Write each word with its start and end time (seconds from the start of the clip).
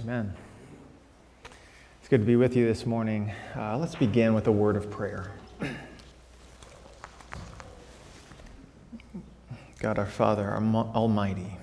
Amen. 0.00 0.34
It's 2.00 2.08
good 2.08 2.20
to 2.20 2.26
be 2.26 2.36
with 2.36 2.56
you 2.56 2.66
this 2.66 2.86
morning. 2.86 3.30
Uh, 3.54 3.76
let's 3.76 3.94
begin 3.94 4.32
with 4.32 4.46
a 4.46 4.52
word 4.52 4.74
of 4.74 4.90
prayer. 4.90 5.32
God 9.80 9.98
our 9.98 10.06
Father, 10.06 10.48
our 10.48 10.62
Almighty, 10.94 11.58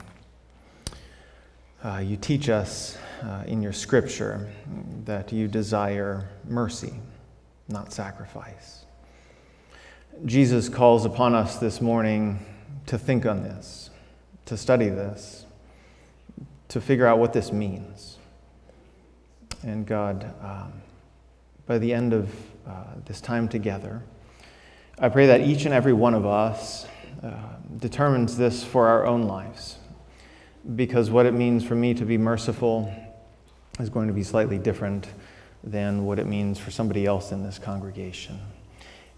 uh, 1.83 2.03
you 2.05 2.17
teach 2.17 2.49
us 2.49 2.99
uh, 3.23 3.45
in 3.47 3.63
your 3.63 3.73
scripture 3.73 4.47
that 5.05 5.33
you 5.33 5.47
desire 5.47 6.29
mercy, 6.47 6.93
not 7.67 7.91
sacrifice. 7.91 8.85
Jesus 10.25 10.69
calls 10.69 11.03
upon 11.03 11.33
us 11.33 11.57
this 11.57 11.81
morning 11.81 12.45
to 12.85 12.99
think 12.99 13.25
on 13.25 13.41
this, 13.41 13.89
to 14.45 14.55
study 14.55 14.89
this, 14.89 15.47
to 16.67 16.79
figure 16.79 17.07
out 17.07 17.17
what 17.17 17.33
this 17.33 17.51
means. 17.51 18.18
And 19.63 19.85
God, 19.85 20.33
um, 20.41 20.73
by 21.65 21.77
the 21.77 21.93
end 21.93 22.13
of 22.13 22.33
uh, 22.67 22.83
this 23.05 23.19
time 23.19 23.49
together, 23.49 24.01
I 24.97 25.09
pray 25.09 25.27
that 25.27 25.41
each 25.41 25.65
and 25.65 25.73
every 25.73 25.93
one 25.93 26.13
of 26.13 26.25
us 26.25 26.85
uh, 27.21 27.33
determines 27.77 28.37
this 28.37 28.63
for 28.63 28.87
our 28.87 29.05
own 29.05 29.23
lives. 29.23 29.77
Because 30.75 31.09
what 31.09 31.25
it 31.25 31.33
means 31.33 31.63
for 31.63 31.75
me 31.75 31.93
to 31.93 32.05
be 32.05 32.17
merciful 32.17 32.93
is 33.79 33.89
going 33.89 34.07
to 34.07 34.13
be 34.13 34.23
slightly 34.23 34.57
different 34.57 35.07
than 35.63 36.05
what 36.05 36.19
it 36.19 36.27
means 36.27 36.57
for 36.57 36.71
somebody 36.71 37.05
else 37.05 37.31
in 37.31 37.43
this 37.43 37.59
congregation. 37.59 38.39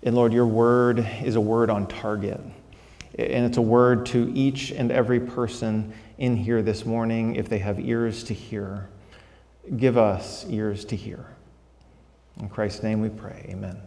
And 0.04 0.16
Lord, 0.16 0.34
your 0.34 0.48
word 0.48 1.06
is 1.24 1.36
a 1.36 1.42
word 1.42 1.70
on 1.70 1.88
target. 1.88 2.40
And 3.18 3.46
it's 3.46 3.58
a 3.58 3.62
word 3.62 4.06
to 4.08 4.32
each 4.34 4.72
and 4.72 4.92
every 4.92 5.20
person 5.20 5.94
in 6.18 6.36
here 6.36 6.62
this 6.62 6.86
morning 6.86 7.36
if 7.36 7.50
they 7.50 7.60
have 7.60 7.80
ears 7.80 8.24
to 8.26 8.34
hear. 8.34 8.90
Give 9.78 9.96
us 9.96 10.46
ears 10.50 10.86
to 10.86 10.96
hear. 10.96 11.24
In 12.40 12.50
Christ's 12.50 12.82
name 12.82 13.00
we 13.00 13.10
pray. 13.10 13.46
Amen. 13.50 13.80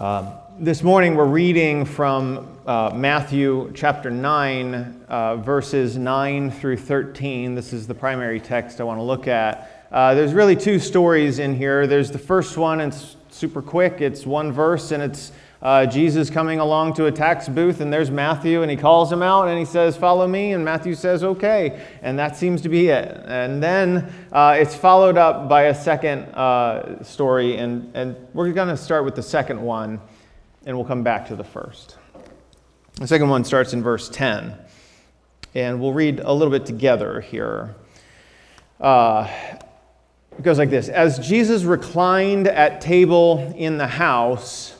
Uh, 0.00 0.32
this 0.58 0.82
morning 0.82 1.14
we're 1.14 1.24
reading 1.24 1.84
from 1.84 2.58
uh, 2.66 2.90
Matthew 2.92 3.70
chapter 3.72 4.10
9, 4.10 5.04
uh, 5.06 5.36
verses 5.36 5.96
9 5.96 6.50
through 6.50 6.76
13. 6.76 7.54
This 7.54 7.72
is 7.72 7.86
the 7.86 7.94
primary 7.94 8.40
text 8.40 8.80
I 8.80 8.84
want 8.84 8.98
to 8.98 9.04
look 9.04 9.28
at. 9.28 9.86
Uh, 9.92 10.14
there's 10.14 10.32
really 10.32 10.56
two 10.56 10.80
stories 10.80 11.38
in 11.38 11.54
here. 11.54 11.86
There's 11.86 12.10
the 12.10 12.18
first 12.18 12.56
one, 12.56 12.80
it's 12.80 13.16
super 13.30 13.62
quick, 13.62 14.00
it's 14.00 14.26
one 14.26 14.50
verse, 14.50 14.90
and 14.90 15.00
it's 15.00 15.30
uh, 15.62 15.86
Jesus 15.86 16.28
coming 16.28 16.58
along 16.58 16.94
to 16.94 17.06
a 17.06 17.12
tax 17.12 17.48
booth, 17.48 17.80
and 17.80 17.92
there's 17.92 18.10
Matthew, 18.10 18.62
and 18.62 18.70
he 18.70 18.76
calls 18.76 19.12
him 19.12 19.22
out 19.22 19.46
and 19.46 19.56
he 19.56 19.64
says, 19.64 19.96
Follow 19.96 20.26
me. 20.26 20.52
And 20.52 20.64
Matthew 20.64 20.94
says, 20.96 21.22
Okay. 21.22 21.86
And 22.02 22.18
that 22.18 22.36
seems 22.36 22.60
to 22.62 22.68
be 22.68 22.88
it. 22.88 23.22
And 23.26 23.62
then 23.62 24.12
uh, 24.32 24.56
it's 24.58 24.74
followed 24.74 25.16
up 25.16 25.48
by 25.48 25.64
a 25.64 25.74
second 25.74 26.22
uh, 26.34 27.04
story, 27.04 27.58
and, 27.58 27.92
and 27.94 28.16
we're 28.34 28.52
going 28.52 28.68
to 28.68 28.76
start 28.76 29.04
with 29.04 29.14
the 29.14 29.22
second 29.22 29.62
one, 29.62 30.00
and 30.66 30.76
we'll 30.76 30.86
come 30.86 31.04
back 31.04 31.28
to 31.28 31.36
the 31.36 31.44
first. 31.44 31.96
The 32.96 33.06
second 33.06 33.28
one 33.28 33.44
starts 33.44 33.72
in 33.72 33.84
verse 33.84 34.08
10, 34.08 34.56
and 35.54 35.80
we'll 35.80 35.92
read 35.92 36.18
a 36.18 36.32
little 36.32 36.50
bit 36.50 36.66
together 36.66 37.20
here. 37.20 37.76
Uh, 38.80 39.30
it 40.36 40.42
goes 40.42 40.58
like 40.58 40.70
this 40.70 40.88
As 40.88 41.20
Jesus 41.20 41.62
reclined 41.62 42.48
at 42.48 42.80
table 42.80 43.54
in 43.56 43.78
the 43.78 43.86
house, 43.86 44.74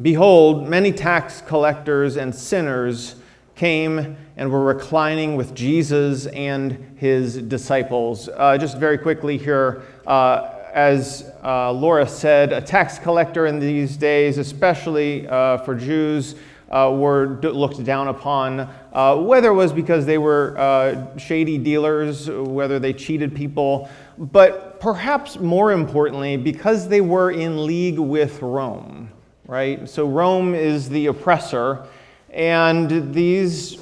Behold, 0.00 0.66
many 0.66 0.90
tax 0.90 1.42
collectors 1.42 2.16
and 2.16 2.34
sinners 2.34 3.16
came 3.54 4.16
and 4.38 4.50
were 4.50 4.64
reclining 4.64 5.36
with 5.36 5.54
Jesus 5.54 6.26
and 6.28 6.96
his 6.96 7.36
disciples. 7.36 8.30
Uh, 8.34 8.56
just 8.56 8.78
very 8.78 8.96
quickly 8.96 9.36
here, 9.36 9.82
uh, 10.06 10.48
as 10.72 11.30
uh, 11.44 11.70
Laura 11.70 12.08
said, 12.08 12.54
a 12.54 12.60
tax 12.62 12.98
collector 12.98 13.44
in 13.44 13.58
these 13.58 13.98
days, 13.98 14.38
especially 14.38 15.28
uh, 15.28 15.58
for 15.58 15.74
Jews, 15.74 16.36
uh, 16.70 16.90
were 16.96 17.38
looked 17.42 17.84
down 17.84 18.08
upon, 18.08 18.60
uh, 18.94 19.16
whether 19.16 19.50
it 19.50 19.54
was 19.54 19.74
because 19.74 20.06
they 20.06 20.16
were 20.16 21.12
shady 21.18 21.58
dealers, 21.58 22.30
whether 22.30 22.78
they 22.78 22.94
cheated 22.94 23.34
people, 23.34 23.90
but 24.16 24.80
perhaps 24.80 25.38
more 25.38 25.70
importantly, 25.70 26.38
because 26.38 26.88
they 26.88 27.02
were 27.02 27.30
in 27.30 27.66
league 27.66 27.98
with 27.98 28.40
Rome 28.40 29.11
right? 29.46 29.88
So 29.88 30.06
Rome 30.06 30.54
is 30.54 30.88
the 30.88 31.06
oppressor, 31.06 31.86
and 32.30 33.12
these 33.12 33.76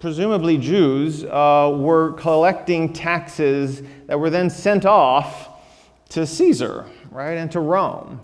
presumably 0.00 0.58
Jews 0.58 1.24
uh, 1.24 1.74
were 1.76 2.12
collecting 2.12 2.92
taxes 2.92 3.82
that 4.06 4.18
were 4.18 4.30
then 4.30 4.50
sent 4.50 4.84
off 4.84 5.48
to 6.10 6.26
Caesar, 6.26 6.86
right, 7.10 7.34
and 7.34 7.50
to 7.52 7.60
Rome. 7.60 8.20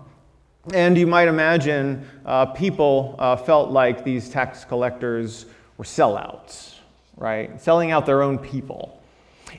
And 0.73 0.97
you 0.97 1.07
might 1.07 1.27
imagine 1.27 2.07
uh, 2.25 2.45
people 2.45 3.15
uh, 3.19 3.35
felt 3.35 3.71
like 3.71 4.05
these 4.05 4.29
tax 4.29 4.63
collectors 4.63 5.45
were 5.77 5.83
sellouts, 5.83 6.75
right? 7.17 7.59
Selling 7.59 7.91
out 7.91 8.05
their 8.05 8.21
own 8.21 8.37
people. 8.37 9.01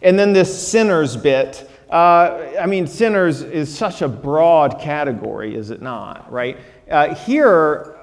And 0.03 0.19
then 0.19 0.33
this 0.33 0.67
sinners 0.69 1.17
bit. 1.17 1.71
Uh, 1.91 2.55
I 2.59 2.67
mean, 2.67 2.87
sinners 2.87 3.43
is 3.43 3.77
such 3.77 4.00
a 4.00 4.09
broad 4.09 4.81
category, 4.81 5.55
is 5.55 5.71
it 5.71 5.83
not, 5.83 6.33
right? 6.33 6.59
Uh, 6.91 7.15
here, 7.15 7.97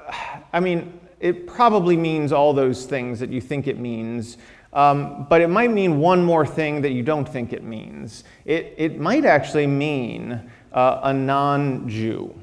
I 0.54 0.60
mean, 0.60 1.00
it 1.20 1.46
probably 1.46 1.96
means 1.96 2.32
all 2.32 2.54
those 2.54 2.86
things 2.86 3.20
that 3.20 3.30
you 3.30 3.40
think 3.40 3.68
it 3.68 3.78
means, 3.78 4.38
um, 4.74 5.28
but 5.30 5.42
it 5.42 5.48
might 5.48 5.72
mean 5.72 6.00
one 6.00 6.24
more 6.24 6.46
thing 6.46 6.82
that 6.82 6.92
you 6.92 7.04
don't 7.04 7.28
think 7.28 7.54
it 7.54 7.64
means. 7.64 8.24
It, 8.46 8.74
it 8.78 9.00
might 9.00 9.26
actually 9.26 9.68
mean 9.68 10.50
uh, 10.74 11.02
a 11.04 11.14
non 11.14 11.88
Jew, 11.88 12.34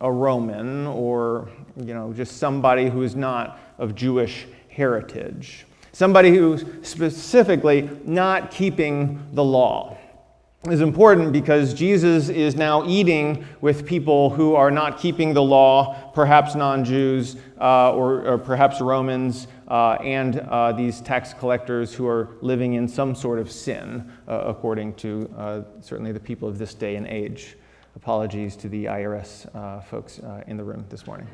a 0.00 0.10
Roman, 0.10 0.86
or 0.86 1.48
you 1.76 1.94
know, 1.94 2.12
just 2.12 2.38
somebody 2.38 2.88
who 2.88 3.02
is 3.02 3.14
not 3.14 3.60
of 3.78 3.94
Jewish 3.94 4.46
heritage. 4.68 5.66
Somebody 5.92 6.30
who's 6.30 6.64
specifically 6.82 7.88
not 8.04 8.50
keeping 8.50 9.22
the 9.32 9.44
law 9.44 9.96
is 10.72 10.80
important 10.80 11.32
because 11.32 11.74
Jesus 11.74 12.28
is 12.28 12.56
now 12.56 12.84
eating 12.86 13.44
with 13.60 13.86
people 13.86 14.30
who 14.30 14.54
are 14.54 14.70
not 14.70 14.98
keeping 14.98 15.34
the 15.34 15.42
law, 15.42 16.10
perhaps 16.12 16.54
non 16.54 16.84
Jews 16.84 17.36
uh, 17.60 17.92
or, 17.92 18.26
or, 18.26 18.38
perhaps 18.38 18.80
Romans, 18.80 19.48
uh, 19.68 19.92
and 19.94 20.40
uh, 20.40 20.72
these 20.72 21.00
tax 21.00 21.34
collectors 21.34 21.94
who 21.94 22.06
are 22.06 22.36
living 22.40 22.74
in 22.74 22.88
some 22.88 23.14
sort 23.14 23.38
of 23.38 23.50
sin, 23.50 24.10
uh, 24.28 24.44
according 24.46 24.94
to 24.94 25.32
uh, 25.36 25.62
certainly 25.80 26.12
the 26.12 26.20
people 26.20 26.48
of 26.48 26.58
this 26.58 26.74
day 26.74 26.96
and 26.96 27.06
age. 27.06 27.56
Apologies 27.94 28.56
to 28.56 28.68
the 28.68 28.84
IRS 28.84 29.54
uh, 29.54 29.80
folks 29.80 30.20
in 30.46 30.56
the 30.56 30.64
room 30.64 30.84
this 30.90 31.06
morning. 31.06 31.26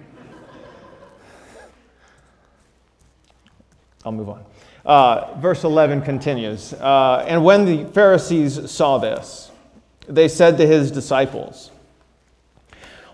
I'll 4.04 4.12
move 4.12 4.28
on. 4.28 4.44
Uh, 4.84 5.34
verse 5.38 5.62
11 5.62 6.02
continues 6.02 6.72
uh, 6.74 7.24
And 7.28 7.44
when 7.44 7.64
the 7.64 7.84
Pharisees 7.92 8.70
saw 8.70 8.98
this, 8.98 9.50
they 10.08 10.28
said 10.28 10.58
to 10.58 10.66
his 10.66 10.90
disciples, 10.90 11.70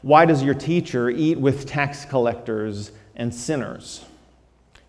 Why 0.02 0.24
does 0.24 0.42
your 0.42 0.54
teacher 0.54 1.10
eat 1.10 1.38
with 1.38 1.66
tax 1.66 2.04
collectors 2.04 2.92
and 3.16 3.34
sinners? 3.34 4.04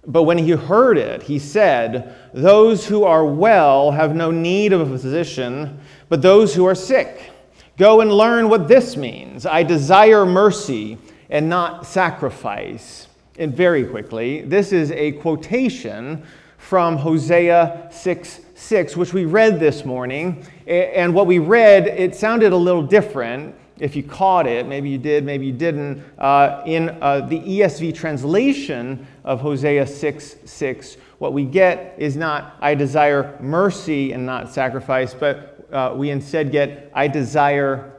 But 0.08 0.24
when 0.24 0.38
he 0.38 0.52
heard 0.52 0.98
it, 0.98 1.24
he 1.24 1.40
said, 1.40 2.16
Those 2.34 2.88
who 2.88 3.04
are 3.04 3.26
well 3.26 3.92
have 3.92 4.16
no 4.16 4.32
need 4.32 4.72
of 4.72 4.82
a 4.82 4.98
physician, 4.98 5.80
but 6.08 6.22
those 6.22 6.56
who 6.56 6.66
are 6.66 6.76
sick. 6.76 7.32
Go 7.78 8.02
and 8.02 8.12
learn 8.12 8.50
what 8.50 8.68
this 8.68 8.96
means. 8.96 9.46
I 9.46 9.64
desire 9.64 10.26
mercy 10.26 10.98
and 11.30 11.50
not 11.50 11.86
sacrifice. 11.86 13.08
And 13.38 13.56
very 13.56 13.86
quickly, 13.86 14.42
this 14.42 14.72
is 14.74 14.92
a 14.92 15.14
quotation 15.14 16.24
from 16.60 16.98
Hosea 16.98 17.88
6 17.92 18.42
6, 18.54 18.98
which 18.98 19.14
we 19.14 19.26
read 19.26 19.60
this 19.60 19.86
morning. 19.86 20.46
And 20.68 21.14
what 21.16 21.26
we 21.26 21.40
read, 21.40 21.88
it 21.88 22.14
sounded 22.14 22.52
a 22.52 22.58
little 22.58 22.84
different. 22.84 23.56
If 23.80 23.96
you 23.96 24.04
caught 24.04 24.46
it, 24.46 24.68
maybe 24.68 24.90
you 24.90 24.98
did, 24.98 25.24
maybe 25.24 25.46
you 25.46 25.54
didn't. 25.54 26.04
Uh, 26.18 26.62
in 26.66 26.90
uh, 27.02 27.22
the 27.22 27.40
ESV 27.40 27.96
translation 27.96 29.08
of 29.24 29.40
Hosea 29.40 29.88
6 29.88 30.36
6, 30.44 30.98
what 31.18 31.34
we 31.34 31.46
get 31.46 31.96
is 31.98 32.18
not, 32.18 32.58
I 32.60 32.76
desire 32.76 33.38
mercy 33.40 34.12
and 34.12 34.26
not 34.26 34.54
sacrifice, 34.54 35.14
but 35.14 35.66
uh, 35.72 35.94
we 35.96 36.10
instead 36.10 36.52
get, 36.52 36.92
I 36.94 37.08
desire, 37.08 37.94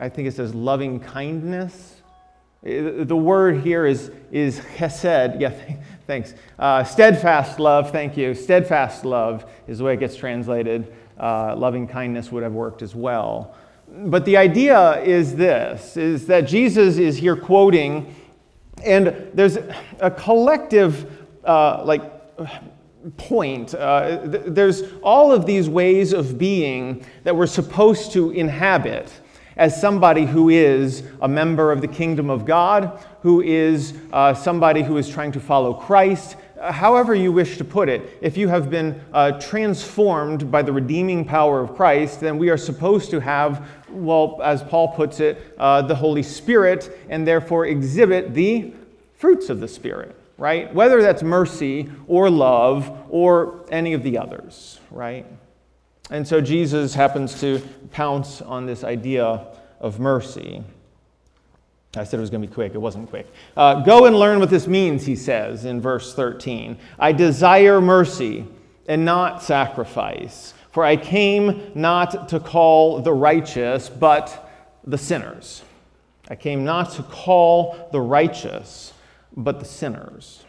I 0.00 0.08
think 0.08 0.26
it 0.26 0.32
says 0.32 0.54
loving 0.54 0.98
kindness. 0.98 1.95
The 2.66 3.16
word 3.16 3.60
here 3.60 3.86
is, 3.86 4.10
is 4.32 4.58
chesed. 4.76 5.40
Yeah, 5.40 5.50
Thanks. 6.06 6.34
Uh, 6.58 6.84
steadfast 6.84 7.58
love, 7.58 7.90
thank 7.90 8.16
you. 8.16 8.32
Steadfast 8.32 9.04
love 9.04 9.44
is 9.66 9.78
the 9.78 9.84
way 9.84 9.94
it 9.94 10.00
gets 10.00 10.14
translated. 10.14 10.92
Uh, 11.18 11.56
loving 11.56 11.88
kindness 11.88 12.30
would 12.30 12.44
have 12.44 12.52
worked 12.52 12.82
as 12.82 12.94
well. 12.94 13.56
But 13.88 14.24
the 14.24 14.36
idea 14.36 15.02
is 15.02 15.34
this 15.34 15.96
is 15.96 16.26
that 16.26 16.42
Jesus 16.42 16.98
is 16.98 17.16
here 17.16 17.36
quoting, 17.36 18.14
and 18.84 19.30
there's 19.34 19.58
a 20.00 20.10
collective, 20.10 21.24
uh, 21.44 21.84
like, 21.84 22.02
point. 23.16 23.74
Uh, 23.74 24.28
th- 24.28 24.42
there's 24.46 24.82
all 25.02 25.32
of 25.32 25.46
these 25.46 25.68
ways 25.68 26.12
of 26.12 26.38
being 26.38 27.04
that 27.22 27.34
we're 27.34 27.46
supposed 27.46 28.12
to 28.12 28.30
inhabit 28.30 29.12
as 29.56 29.80
somebody 29.80 30.26
who 30.26 30.48
is 30.48 31.02
a 31.22 31.28
member 31.28 31.72
of 31.72 31.80
the 31.80 31.88
kingdom 31.88 32.28
of 32.30 32.44
God, 32.44 33.02
who 33.22 33.40
is 33.40 33.94
uh, 34.12 34.34
somebody 34.34 34.82
who 34.82 34.96
is 34.98 35.08
trying 35.08 35.32
to 35.32 35.40
follow 35.40 35.72
Christ. 35.72 36.36
Uh, 36.60 36.72
however, 36.72 37.14
you 37.14 37.32
wish 37.32 37.56
to 37.58 37.64
put 37.64 37.88
it, 37.88 38.18
if 38.20 38.36
you 38.36 38.48
have 38.48 38.70
been 38.70 39.00
uh, 39.12 39.32
transformed 39.40 40.50
by 40.50 40.62
the 40.62 40.72
redeeming 40.72 41.24
power 41.24 41.60
of 41.60 41.74
Christ, 41.74 42.20
then 42.20 42.38
we 42.38 42.50
are 42.50 42.56
supposed 42.56 43.10
to 43.10 43.20
have, 43.20 43.66
well, 43.90 44.40
as 44.42 44.62
Paul 44.62 44.88
puts 44.88 45.20
it, 45.20 45.54
uh, 45.58 45.82
the 45.82 45.94
Holy 45.94 46.22
Spirit, 46.22 46.98
and 47.08 47.26
therefore 47.26 47.66
exhibit 47.66 48.34
the 48.34 48.72
fruits 49.14 49.48
of 49.48 49.60
the 49.60 49.68
Spirit 49.68 50.14
right? 50.38 50.74
Whether 50.74 51.00
that's 51.00 51.22
mercy 51.22 51.90
or 52.06 52.28
love 52.28 53.06
or 53.08 53.64
any 53.70 53.94
of 53.94 54.02
the 54.02 54.18
others, 54.18 54.78
right? 54.90 55.26
And 56.10 56.26
so 56.26 56.40
Jesus 56.40 56.94
happens 56.94 57.40
to 57.40 57.60
pounce 57.90 58.40
on 58.40 58.66
this 58.66 58.84
idea 58.84 59.46
of 59.80 59.98
mercy. 59.98 60.62
I 61.96 62.04
said 62.04 62.18
it 62.18 62.20
was 62.20 62.30
going 62.30 62.42
to 62.42 62.48
be 62.48 62.52
quick. 62.52 62.74
It 62.74 62.78
wasn't 62.78 63.08
quick. 63.08 63.26
Uh, 63.56 63.82
Go 63.82 64.06
and 64.06 64.16
learn 64.16 64.38
what 64.38 64.50
this 64.50 64.66
means, 64.66 65.06
he 65.06 65.16
says 65.16 65.64
in 65.64 65.80
verse 65.80 66.14
13. 66.14 66.78
I 66.98 67.12
desire 67.12 67.80
mercy 67.80 68.46
and 68.86 69.04
not 69.04 69.42
sacrifice, 69.42 70.54
for 70.70 70.84
I 70.84 70.96
came 70.96 71.72
not 71.74 72.28
to 72.28 72.38
call 72.38 73.00
the 73.00 73.12
righteous, 73.12 73.88
but 73.88 74.50
the 74.84 74.98
sinners. 74.98 75.62
I 76.28 76.36
came 76.36 76.64
not 76.64 76.92
to 76.92 77.02
call 77.02 77.88
the 77.92 78.00
righteous, 78.00 78.92
but 79.36 79.58
the 79.58 79.66
sinners. 79.66 80.44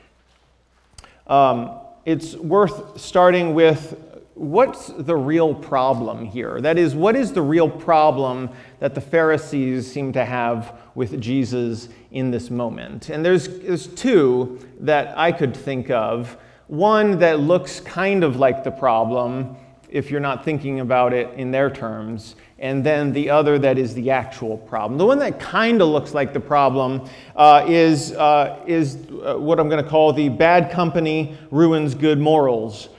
Um, 1.28 1.80
it's 2.06 2.36
worth 2.36 3.00
starting 3.00 3.54
with 3.54 4.00
what's 4.38 4.88
the 4.88 5.16
real 5.16 5.54
problem 5.54 6.26
here? 6.26 6.62
That 6.62 6.78
is, 6.78 6.96
what 6.96 7.16
is 7.16 7.34
the 7.34 7.42
real 7.42 7.70
problem 7.70 8.50
that 8.80 8.94
the 8.94 9.02
Pharisees 9.02 9.92
seem 9.92 10.14
to 10.14 10.24
have 10.24 10.74
with 10.96 11.20
Jesus 11.20 11.90
in 12.12 12.32
this 12.32 12.50
moment? 12.50 13.10
And 13.10 13.26
there's, 13.26 13.48
there's 13.60 13.88
two 13.88 14.60
that 14.80 15.18
I 15.18 15.32
could 15.32 15.56
think 15.56 15.90
of. 15.90 16.38
One 16.68 17.20
that 17.20 17.40
looks 17.40 17.80
kind 17.80 18.24
of 18.24 18.36
like 18.36 18.64
the 18.64 18.72
problem 18.72 19.56
if 19.90 20.12
you're 20.12 20.20
not 20.20 20.44
thinking 20.44 20.82
about 20.82 21.14
it 21.14 21.34
in 21.36 21.50
their 21.50 21.70
terms, 21.70 22.36
and 22.60 22.84
then 22.84 23.14
the 23.14 23.30
other 23.30 23.58
that 23.58 23.78
is 23.78 23.94
the 23.94 24.12
actual 24.12 24.58
problem. 24.58 24.98
The 24.98 25.06
one 25.06 25.20
that 25.20 25.40
kind 25.40 25.82
of 25.82 25.88
looks 25.88 26.14
like 26.14 26.34
the 26.34 26.42
problem 26.42 27.08
uh, 27.38 27.64
is, 27.68 28.12
uh, 28.12 28.62
is 28.68 28.98
uh, 29.24 29.36
what 29.36 29.62
I'm 29.62 29.70
going 29.70 29.82
to 29.82 29.90
call 29.90 30.12
the 30.12 30.28
bad 30.28 30.72
company 30.72 31.38
ruins 31.52 31.96
good 31.96 32.20
morals 32.20 32.90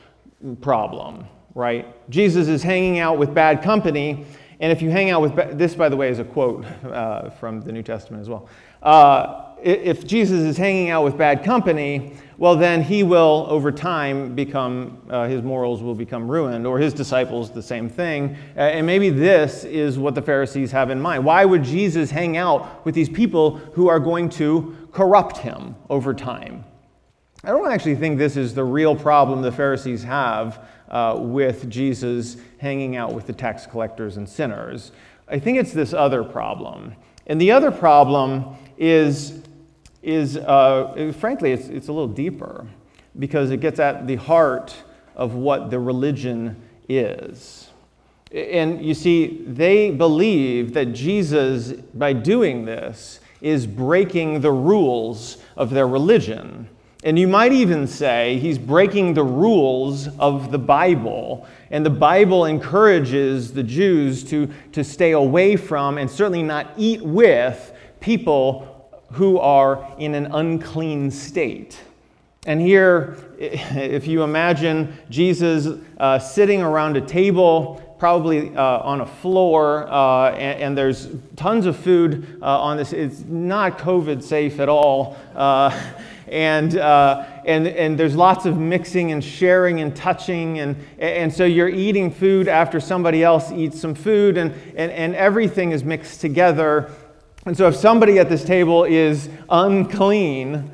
problem, 0.61 1.27
right? 1.55 1.87
Jesus 2.11 2.49
is 2.49 2.63
hanging 2.63 2.99
out 2.99 3.19
with 3.19 3.35
bad 3.35 3.63
company, 3.63 4.27
and 4.61 4.73
if 4.73 4.83
you 4.83 4.91
hang 4.91 5.11
out 5.11 5.23
with, 5.23 5.35
ba- 5.35 5.51
this, 5.53 5.75
by 5.75 5.89
the 5.89 5.97
way, 5.97 6.09
is 6.09 6.19
a 6.19 6.25
quote 6.25 6.65
uh, 6.85 7.31
from 7.31 7.61
the 7.61 7.73
New 7.73 7.83
Testament 7.83 8.21
as 8.21 8.29
well. 8.29 8.49
Uh, 8.83 9.45
if 9.61 10.07
Jesus 10.07 10.41
is 10.41 10.57
hanging 10.57 10.91
out 10.91 11.03
with 11.03 11.19
bad 11.19 11.43
company, 11.43 12.13
well, 12.37 12.55
then 12.55 12.83
he 12.83 13.03
will, 13.03 13.47
over 13.49 13.73
time, 13.73 14.37
become, 14.37 15.03
uh, 15.11 15.27
his 15.27 15.43
morals 15.43 15.83
will 15.83 15.97
become 15.97 16.31
ruined, 16.31 16.65
or 16.65 16.79
his 16.79 16.95
disciples 16.95 17.51
the 17.51 17.63
same 17.63 17.89
thing. 17.89 18.37
Uh, 18.57 18.61
and 18.61 18.87
maybe 18.87 19.11
this 19.11 19.65
is 19.65 19.99
what 19.99 20.15
the 20.15 20.23
Pharisees 20.23 20.71
have 20.71 20.91
in 20.91 21.01
mind. 21.01 21.25
Why 21.25 21.45
would 21.45 21.65
Jesus 21.65 22.11
hang 22.11 22.37
out 22.37 22.85
with 22.85 22.95
these 22.95 23.09
people 23.09 23.57
who 23.57 23.89
are 23.89 23.99
going 23.99 24.29
to 24.31 24.77
corrupt 24.93 25.39
him 25.39 25.75
over 25.91 26.15
time? 26.15 26.65
I 27.45 27.51
don't 27.51 27.71
actually 27.71 27.95
think 27.95 28.19
this 28.19 28.37
is 28.37 28.55
the 28.55 28.65
real 28.65 28.97
problem 28.97 29.43
the 29.43 29.53
Pharisees 29.53 30.03
have 30.03 30.67
uh, 30.89 31.17
with 31.19 31.71
Jesus 31.71 32.37
hanging 32.59 32.97
out 32.97 33.13
with 33.15 33.27
the 33.27 33.33
tax 33.33 33.67
collectors 33.67 34.17
and 34.17 34.29
sinners. 34.29 34.93
I 35.29 35.39
think 35.39 35.59
it's 35.59 35.73
this 35.73 35.93
other 35.93 36.25
problem. 36.25 36.95
And 37.27 37.41
the 37.41 37.53
other 37.53 37.71
problem 37.71 38.57
is 38.77 39.43
is, 40.03 40.37
uh, 40.37 41.13
frankly, 41.19 41.53
it's, 41.53 41.69
it's 41.69 41.89
a 41.89 41.93
little 41.93 42.09
deeper 42.09 42.67
because 43.19 43.51
it 43.51 43.61
gets 43.61 43.81
at 43.81 44.07
the 44.07 44.17
heart 44.17 44.75
of 45.17 45.35
what 45.35 45.71
the 45.71 45.79
religion 45.79 46.57
is. 46.89 47.69
And 48.33 48.85
you 48.85 48.95
see, 48.95 49.43
they 49.47 49.91
believe 49.91 50.73
that 50.75 50.87
Jesus, 50.93 51.73
by 51.73 52.13
doing 52.13 52.65
this, 52.65 53.21
is 53.41 53.67
breaking 53.67 54.41
the 54.41 54.53
rules 54.53 55.39
of 55.57 55.71
their 55.71 55.89
religion. 55.89 56.69
And 57.05 57.17
you 57.17 57.29
might 57.29 57.53
even 57.53 57.87
say 57.87 58.39
he's 58.41 58.59
breaking 58.59 59.15
the 59.15 59.23
rules 59.23 60.09
of 60.19 60.51
the 60.51 60.59
Bible. 60.59 61.47
And 61.71 61.87
the 61.87 61.91
Bible 61.91 62.47
encourages 62.47 63.53
the 63.53 63.63
Jews 63.63 64.25
to, 64.25 64.49
to 64.73 64.83
stay 64.83 65.13
away 65.13 65.55
from 65.55 65.97
and 65.99 66.11
certainly 66.11 66.43
not 66.43 66.73
eat 66.77 67.01
with 67.01 67.73
people 68.01 68.91
who 69.13 69.39
are 69.39 69.95
in 69.99 70.15
an 70.15 70.27
unclean 70.27 71.11
state. 71.13 71.81
And 72.47 72.61
here, 72.61 73.17
if 73.39 74.09
you 74.09 74.23
imagine 74.25 74.97
Jesus 75.09 75.69
uh, 75.99 76.19
sitting 76.19 76.63
around 76.63 76.97
a 76.97 77.01
table, 77.01 77.97
probably 78.01 78.57
uh, 78.57 78.63
on 78.63 79.03
a 79.03 79.07
floor, 79.07 79.87
uh, 79.89 80.31
and, 80.33 80.63
and, 80.63 80.79
there's 80.79 81.09
tons 81.35 81.67
of 81.67 81.77
food 81.77 82.39
uh, 82.41 82.61
on 82.61 82.77
this. 82.77 82.93
It's 82.93 83.25
not 83.25 83.79
COVID 83.79 84.23
safe 84.23 84.61
at 84.61 84.69
all. 84.69 85.17
And, 86.31 86.77
uh, 86.77 87.27
and, 87.45 87.67
and 87.67 87.99
there's 87.99 88.15
lots 88.17 88.47
of 88.47 88.59
mixing 88.59 89.13
and 89.13 89.23
sharing 89.23 89.81
and 89.81 89.95
touching. 89.95 90.59
And, 90.59 90.77
and 90.99 91.33
so 91.33 91.45
you're 91.45 91.69
eating 91.69 92.11
food 92.11 92.49
after 92.49 92.81
somebody 92.81 93.23
else 93.23 93.51
eats 93.51 93.81
some 93.81 93.95
food, 93.95 94.37
and, 94.37 94.53
and, 94.77 94.93
and 94.93 95.15
everything 95.15 95.73
is 95.73 95.85
mixed 95.85 96.21
together. 96.21 96.91
And 97.47 97.57
so 97.57 97.69
if 97.69 97.77
somebody 97.77 98.19
at 98.19 98.29
this 98.29 98.45
table 98.45 98.85
is 98.85 99.29
unclean, 99.49 100.71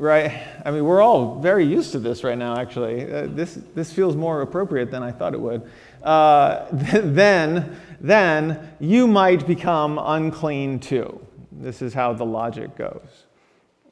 right? 0.00 0.42
I 0.64 0.70
mean, 0.70 0.84
we're 0.84 1.02
all 1.02 1.38
very 1.40 1.66
used 1.66 1.92
to 1.92 1.98
this 1.98 2.24
right 2.24 2.38
now, 2.38 2.56
actually. 2.56 3.12
Uh, 3.12 3.26
this, 3.28 3.58
this 3.74 3.92
feels 3.92 4.16
more 4.16 4.40
appropriate 4.40 4.90
than 4.90 5.02
I 5.02 5.12
thought 5.12 5.34
it 5.34 5.40
would. 5.40 5.70
Uh, 6.02 6.66
then, 6.72 7.78
then 8.00 8.72
you 8.80 9.06
might 9.06 9.46
become 9.46 9.98
unclean 10.02 10.78
too. 10.80 11.20
This 11.52 11.82
is 11.82 11.92
how 11.92 12.14
the 12.14 12.24
logic 12.24 12.76
goes. 12.76 13.26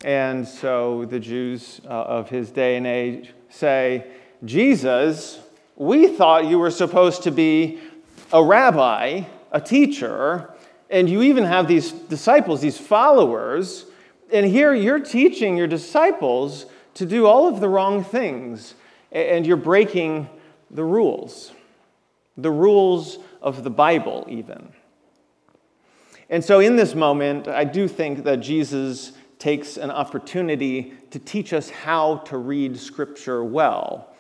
And 0.05 0.47
so 0.47 1.05
the 1.07 1.19
Jews 1.19 1.81
uh, 1.85 1.89
of 1.89 2.31
his 2.31 2.51
day 2.51 2.77
and 2.77 2.87
age 2.87 3.33
say, 3.51 4.07
Jesus, 4.45 5.41
we 5.77 6.09
thought 6.09 6.47
you 6.47 6.59
were 6.59 6.71
supposed 6.71 7.25
to 7.25 7.31
be 7.31 7.81
a 8.33 8.43
rabbi, 8.43 9.23
a 9.51 9.61
teacher, 9.61 10.51
and 10.91 11.09
you 11.09 11.23
even 11.23 11.45
have 11.45 11.67
these 11.67 11.91
disciples, 11.91 12.61
these 12.61 12.79
followers, 12.79 13.87
and 14.33 14.47
here 14.47 14.75
you're 14.75 15.01
teaching 15.01 15.57
your 15.57 15.67
disciples 15.67 16.67
to 16.95 17.07
do 17.07 17.27
all 17.27 17.49
of 17.49 17.61
the 17.61 17.69
wrong 17.69 18.05
things, 18.05 18.75
and 19.11 19.47
you're 19.47 19.57
breaking 19.57 20.29
the 20.71 20.85
rules, 20.85 21.53
the 22.37 22.51
rules 22.51 23.19
of 23.41 23.65
the 23.65 23.71
Bible, 23.71 24.27
even. 24.29 24.73
And 26.31 26.45
so, 26.45 26.61
in 26.61 26.77
this 26.77 26.95
moment, 26.95 27.49
I 27.49 27.65
do 27.65 27.89
think 27.89 28.25
that 28.25 28.41
Jesus 28.41 29.13
takes 29.39 29.77
an 29.77 29.91
opportunity 29.91 30.95
to 31.11 31.19
teach 31.19 31.53
us 31.53 31.71
how 31.71 32.17
to 32.19 32.37
read 32.39 32.79
Scripture 32.79 33.45
well 33.45 34.15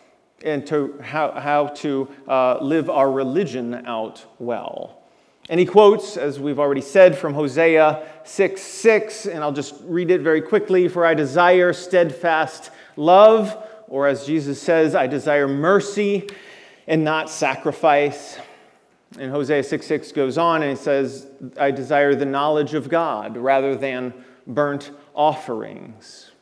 and 0.45 0.67
to 0.67 0.99
how, 1.03 1.33
how 1.33 1.67
to 1.67 2.09
uh, 2.29 2.59
live 2.61 2.89
our 2.89 3.11
religion 3.11 3.75
out 3.87 4.25
well. 4.39 5.03
And 5.51 5.59
he 5.59 5.67
quotes, 5.67 6.17
as 6.17 6.39
we've 6.39 6.59
already 6.59 6.83
said, 6.83 7.17
from 7.17 7.35
Hosea 7.35 8.07
6 8.25 8.61
6, 8.61 9.27
and 9.27 9.43
I'll 9.43 9.53
just 9.53 9.75
read 9.85 10.11
it 10.11 10.21
very 10.21 10.43
quickly. 10.43 10.89
For 10.89 11.07
I 11.07 11.15
desire 11.15 11.73
steadfast 11.73 12.71
love, 12.97 13.57
or 13.89 14.07
as 14.07 14.27
Jesus 14.27 14.61
says, 14.61 14.95
I 14.95 15.07
desire 15.07 15.49
mercy 15.49 16.29
and 16.87 17.03
not 17.03 17.31
sacrifice. 17.31 18.39
And 19.19 19.31
Hosea 19.31 19.63
6 19.63 19.87
6 19.87 20.13
goes 20.13 20.37
on 20.37 20.63
and 20.63 20.71
he 20.71 20.77
says, 20.77 21.27
I 21.59 21.71
desire 21.71 22.15
the 22.15 22.27
knowledge 22.27 22.75
of 22.75 22.91
God 22.91 23.39
rather 23.39 23.75
than 23.75 24.13
burnt 24.49 24.91
offerings. 25.15 26.33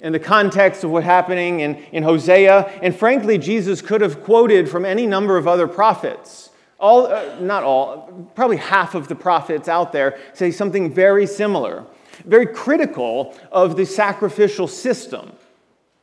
In 0.00 0.12
the 0.12 0.18
context 0.18 0.84
of 0.84 0.90
what's 0.90 1.06
happening 1.06 1.60
in, 1.60 1.76
in 1.92 2.02
Hosea, 2.02 2.66
and 2.82 2.94
frankly, 2.94 3.38
Jesus 3.38 3.80
could 3.80 4.02
have 4.02 4.22
quoted 4.22 4.68
from 4.68 4.84
any 4.84 5.06
number 5.06 5.38
of 5.38 5.48
other 5.48 5.66
prophets 5.66 6.50
all, 6.78 7.06
uh, 7.06 7.36
not 7.40 7.64
all, 7.64 8.30
probably 8.34 8.56
half 8.56 8.94
of 8.94 9.08
the 9.08 9.14
prophets 9.14 9.68
out 9.68 9.92
there 9.92 10.18
say 10.32 10.50
something 10.50 10.92
very 10.92 11.26
similar, 11.26 11.84
very 12.24 12.46
critical 12.46 13.36
of 13.50 13.76
the 13.76 13.84
sacrificial 13.84 14.68
system, 14.68 15.32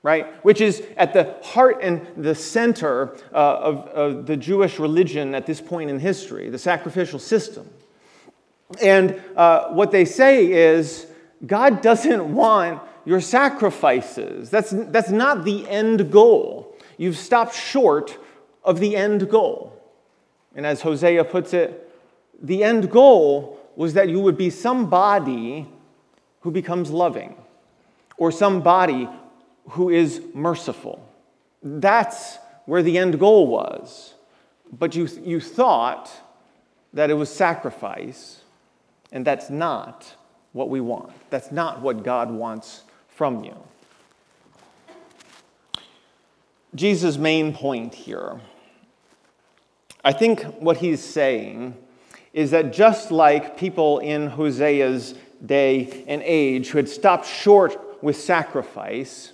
right? 0.04 0.28
Which 0.44 0.60
is 0.60 0.84
at 0.98 1.14
the 1.14 1.36
heart 1.42 1.80
and 1.82 2.06
the 2.18 2.36
center 2.36 3.16
uh, 3.34 3.36
of, 3.36 3.88
of 3.88 4.26
the 4.26 4.36
Jewish 4.36 4.78
religion 4.78 5.34
at 5.34 5.46
this 5.46 5.62
point 5.62 5.90
in 5.90 6.00
history, 6.00 6.50
the 6.50 6.60
sacrificial 6.60 7.20
system. 7.20 7.70
And 8.82 9.22
uh, 9.38 9.70
what 9.70 9.92
they 9.92 10.06
say 10.06 10.52
is 10.52 11.08
God 11.46 11.82
doesn't 11.82 12.34
want 12.34 12.82
your 13.06 13.22
sacrifices. 13.22 14.50
That's, 14.50 14.72
that's 14.72 15.10
not 15.10 15.44
the 15.44 15.68
end 15.70 16.12
goal. 16.12 16.76
You've 16.98 17.18
stopped 17.18 17.56
short 17.56 18.18
of 18.64 18.80
the 18.80 18.96
end 18.96 19.30
goal. 19.30 19.72
And 20.56 20.66
as 20.66 20.82
Hosea 20.82 21.24
puts 21.26 21.54
it, 21.54 21.92
the 22.42 22.64
end 22.64 22.90
goal 22.90 23.60
was 23.76 23.94
that 23.94 24.10
you 24.10 24.20
would 24.22 24.38
be 24.38 24.50
somebody 24.50 25.68
who 26.42 26.52
becomes 26.52 26.90
loving 26.90 27.36
or 28.18 28.32
somebody 28.32 29.10
who 29.70 29.90
is 29.90 30.22
merciful. 30.34 31.06
That's 31.62 32.38
where 32.66 32.82
the 32.82 32.98
end 32.98 33.20
goal 33.20 33.48
was. 33.48 34.14
But 34.72 34.96
you, 34.96 35.08
you 35.24 35.40
thought 35.40 36.10
that 36.94 37.10
it 37.10 37.16
was 37.16 37.30
sacrifice, 37.30 38.42
and 39.12 39.26
that's 39.26 39.50
not 39.50 40.16
what 40.56 40.70
we 40.70 40.80
want. 40.80 41.12
That's 41.30 41.52
not 41.52 41.82
what 41.82 42.02
God 42.02 42.32
wants 42.32 42.84
from 43.10 43.44
you. 43.44 43.58
Jesus' 46.74 47.18
main 47.18 47.54
point 47.54 47.94
here, 47.94 48.40
I 50.02 50.14
think 50.14 50.44
what 50.62 50.78
he's 50.78 51.04
saying 51.04 51.76
is 52.32 52.52
that 52.52 52.72
just 52.72 53.12
like 53.12 53.58
people 53.58 54.00
in 54.00 54.30
Hosea's 54.30 55.16
day 55.46 56.06
and 56.08 56.22
age 56.24 56.70
who 56.70 56.78
had 56.78 56.88
stopped 56.88 57.28
short 57.28 58.02
with 58.02 58.16
sacrifice, 58.16 59.34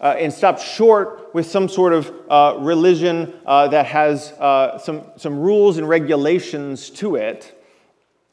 uh, 0.00 0.16
and 0.18 0.32
stopped 0.32 0.60
short 0.60 1.32
with 1.32 1.46
some 1.46 1.68
sort 1.68 1.92
of 1.92 2.12
uh, 2.28 2.56
religion 2.58 3.32
uh, 3.46 3.68
that 3.68 3.86
has 3.86 4.32
uh, 4.32 4.78
some, 4.78 5.04
some 5.16 5.38
rules 5.38 5.78
and 5.78 5.88
regulations 5.88 6.90
to 6.90 7.14
it, 7.14 7.59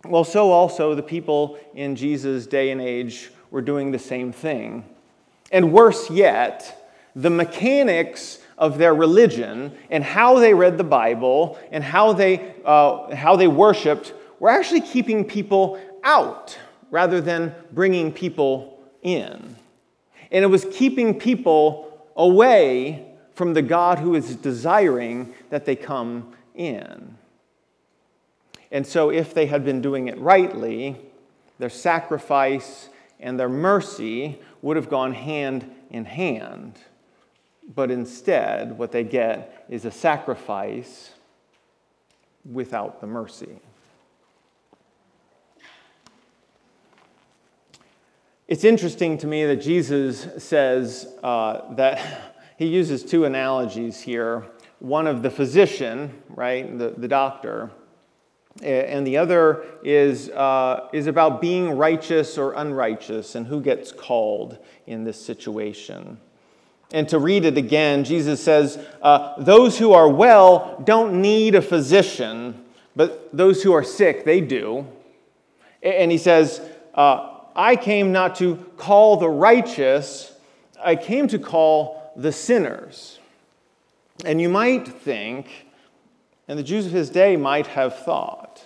well, 0.10 0.24
so 0.24 0.52
also 0.52 0.96
the 0.96 1.04
people 1.04 1.58
in 1.74 1.96
Jesus' 1.96 2.48
day 2.48 2.72
and 2.72 2.82
age 2.82 3.32
were 3.52 3.62
doing 3.62 3.92
the 3.92 4.00
same 4.00 4.32
thing. 4.32 4.86
And 5.52 5.72
worse 5.72 6.10
yet, 6.10 6.90
the 7.16 7.30
mechanics 7.30 8.40
of 8.58 8.78
their 8.78 8.94
religion 8.94 9.76
and 9.90 10.04
how 10.04 10.40
they 10.40 10.54
read 10.54 10.78
the 10.78 10.84
Bible 10.84 11.58
and 11.72 11.84
how 11.84 12.14
they, 12.14 12.56
uh, 12.66 13.16
how 13.16 13.36
they 13.36 13.48
worshiped 13.48 14.14
were 14.40 14.50
actually 14.50 14.82
keeping 14.82 15.26
people 15.26 15.80
out 16.04 16.58
rather 16.92 17.22
than 17.22 17.54
bringing 17.72 18.12
people 18.12 18.80
in. 19.02 19.56
And 20.32 20.44
it 20.44 20.48
was 20.48 20.66
keeping 20.72 21.20
people 21.20 22.08
away 22.16 23.16
from 23.36 23.54
the 23.54 23.62
God 23.62 24.00
who 24.00 24.16
is 24.16 24.36
desiring 24.36 25.34
that 25.50 25.66
they 25.66 25.76
come 25.76 26.34
in. 26.56 27.17
And 28.72 28.86
so, 28.86 29.10
if 29.10 29.34
they 29.34 29.46
had 29.46 29.64
been 29.64 29.82
doing 29.82 30.08
it 30.08 30.20
rightly, 30.20 30.98
their 31.60 31.70
sacrifice 31.70 32.90
and 33.20 33.40
their 33.40 33.50
mercy 33.50 34.40
would 34.62 34.76
have 34.76 34.90
gone 34.90 35.14
hand 35.14 35.72
in 35.90 36.06
hand. 36.06 36.78
But 37.74 37.92
instead, 37.92 38.78
what 38.78 38.92
they 38.92 39.04
get 39.04 39.66
is 39.70 39.86
a 39.86 39.92
sacrifice 39.92 41.12
without 42.46 43.02
the 43.02 43.08
mercy. 43.08 43.60
It's 48.48 48.64
interesting 48.64 49.18
to 49.18 49.28
me 49.28 49.46
that 49.46 49.58
Jesus 49.58 50.28
says 50.42 51.14
uh, 51.22 51.74
that 51.76 52.34
he 52.58 52.68
uses 52.68 53.04
two 53.04 53.26
analogies 53.26 54.02
here 54.02 54.46
one 54.80 55.08
of 55.08 55.24
the 55.24 55.30
physician, 55.32 56.22
right, 56.30 56.78
the, 56.78 56.94
the 56.96 57.08
doctor, 57.08 57.72
and 58.62 59.06
the 59.06 59.18
other 59.18 59.66
is, 59.84 60.30
uh, 60.30 60.90
is 60.94 61.08
about 61.08 61.42
being 61.42 61.72
righteous 61.72 62.38
or 62.38 62.54
unrighteous 62.54 63.36
and 63.36 63.48
who 63.48 63.62
gets 63.62 63.92
called 63.92 64.58
in 64.86 65.04
this 65.04 65.24
situation. 65.24 66.20
And 66.92 67.08
to 67.10 67.20
read 67.20 67.46
it 67.46 67.58
again, 67.58 68.04
Jesus 68.04 68.42
says, 68.42 68.80
uh, 69.02 69.42
Those 69.42 69.78
who 69.78 69.94
are 69.94 70.10
well 70.10 70.82
don't 70.84 71.22
need 71.22 71.56
a 71.56 71.62
physician, 71.62 72.64
but 72.96 73.36
those 73.36 73.62
who 73.62 73.74
are 73.74 73.84
sick, 73.84 74.24
they 74.24 74.42
do. 74.42 74.88
And 75.84 76.12
he 76.12 76.18
says, 76.18 76.62
uh, 76.94 77.40
I 77.56 77.76
came 77.76 78.12
not 78.12 78.36
to 78.38 78.56
call 78.78 79.18
the 79.18 79.30
righteous, 79.30 80.34
I 80.82 80.96
came 80.96 81.28
to 81.28 81.40
call 81.40 82.14
the 82.16 82.32
sinners. 82.32 83.20
And 84.26 84.42
you 84.42 84.50
might 84.50 84.88
think, 84.88 85.67
and 86.48 86.58
the 86.58 86.63
Jews 86.63 86.86
of 86.86 86.92
his 86.92 87.10
day 87.10 87.36
might 87.36 87.68
have 87.68 87.98
thought, 88.00 88.66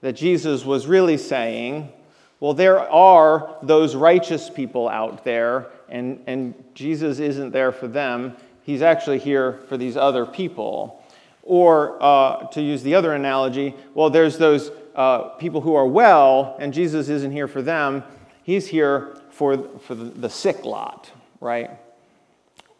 that 0.00 0.14
Jesus 0.14 0.64
was 0.64 0.86
really 0.86 1.16
saying, 1.16 1.92
well, 2.40 2.54
there 2.54 2.78
are 2.78 3.56
those 3.62 3.96
righteous 3.96 4.48
people 4.48 4.88
out 4.88 5.24
there, 5.24 5.66
and, 5.88 6.22
and 6.26 6.54
Jesus 6.74 7.18
isn't 7.18 7.50
there 7.50 7.72
for 7.72 7.88
them. 7.88 8.36
He's 8.62 8.82
actually 8.82 9.18
here 9.18 9.60
for 9.68 9.76
these 9.76 9.96
other 9.96 10.24
people. 10.24 11.02
Or 11.42 12.00
uh, 12.00 12.46
to 12.48 12.62
use 12.62 12.82
the 12.82 12.94
other 12.94 13.12
analogy, 13.12 13.74
well, 13.94 14.10
there's 14.10 14.38
those 14.38 14.70
uh, 14.94 15.30
people 15.30 15.60
who 15.62 15.74
are 15.74 15.86
well, 15.86 16.56
and 16.60 16.72
Jesus 16.72 17.08
isn't 17.08 17.32
here 17.32 17.48
for 17.48 17.62
them. 17.62 18.04
He's 18.44 18.68
here 18.68 19.18
for, 19.30 19.56
for 19.80 19.94
the 19.94 20.30
sick 20.30 20.64
lot, 20.64 21.10
right? 21.40 21.70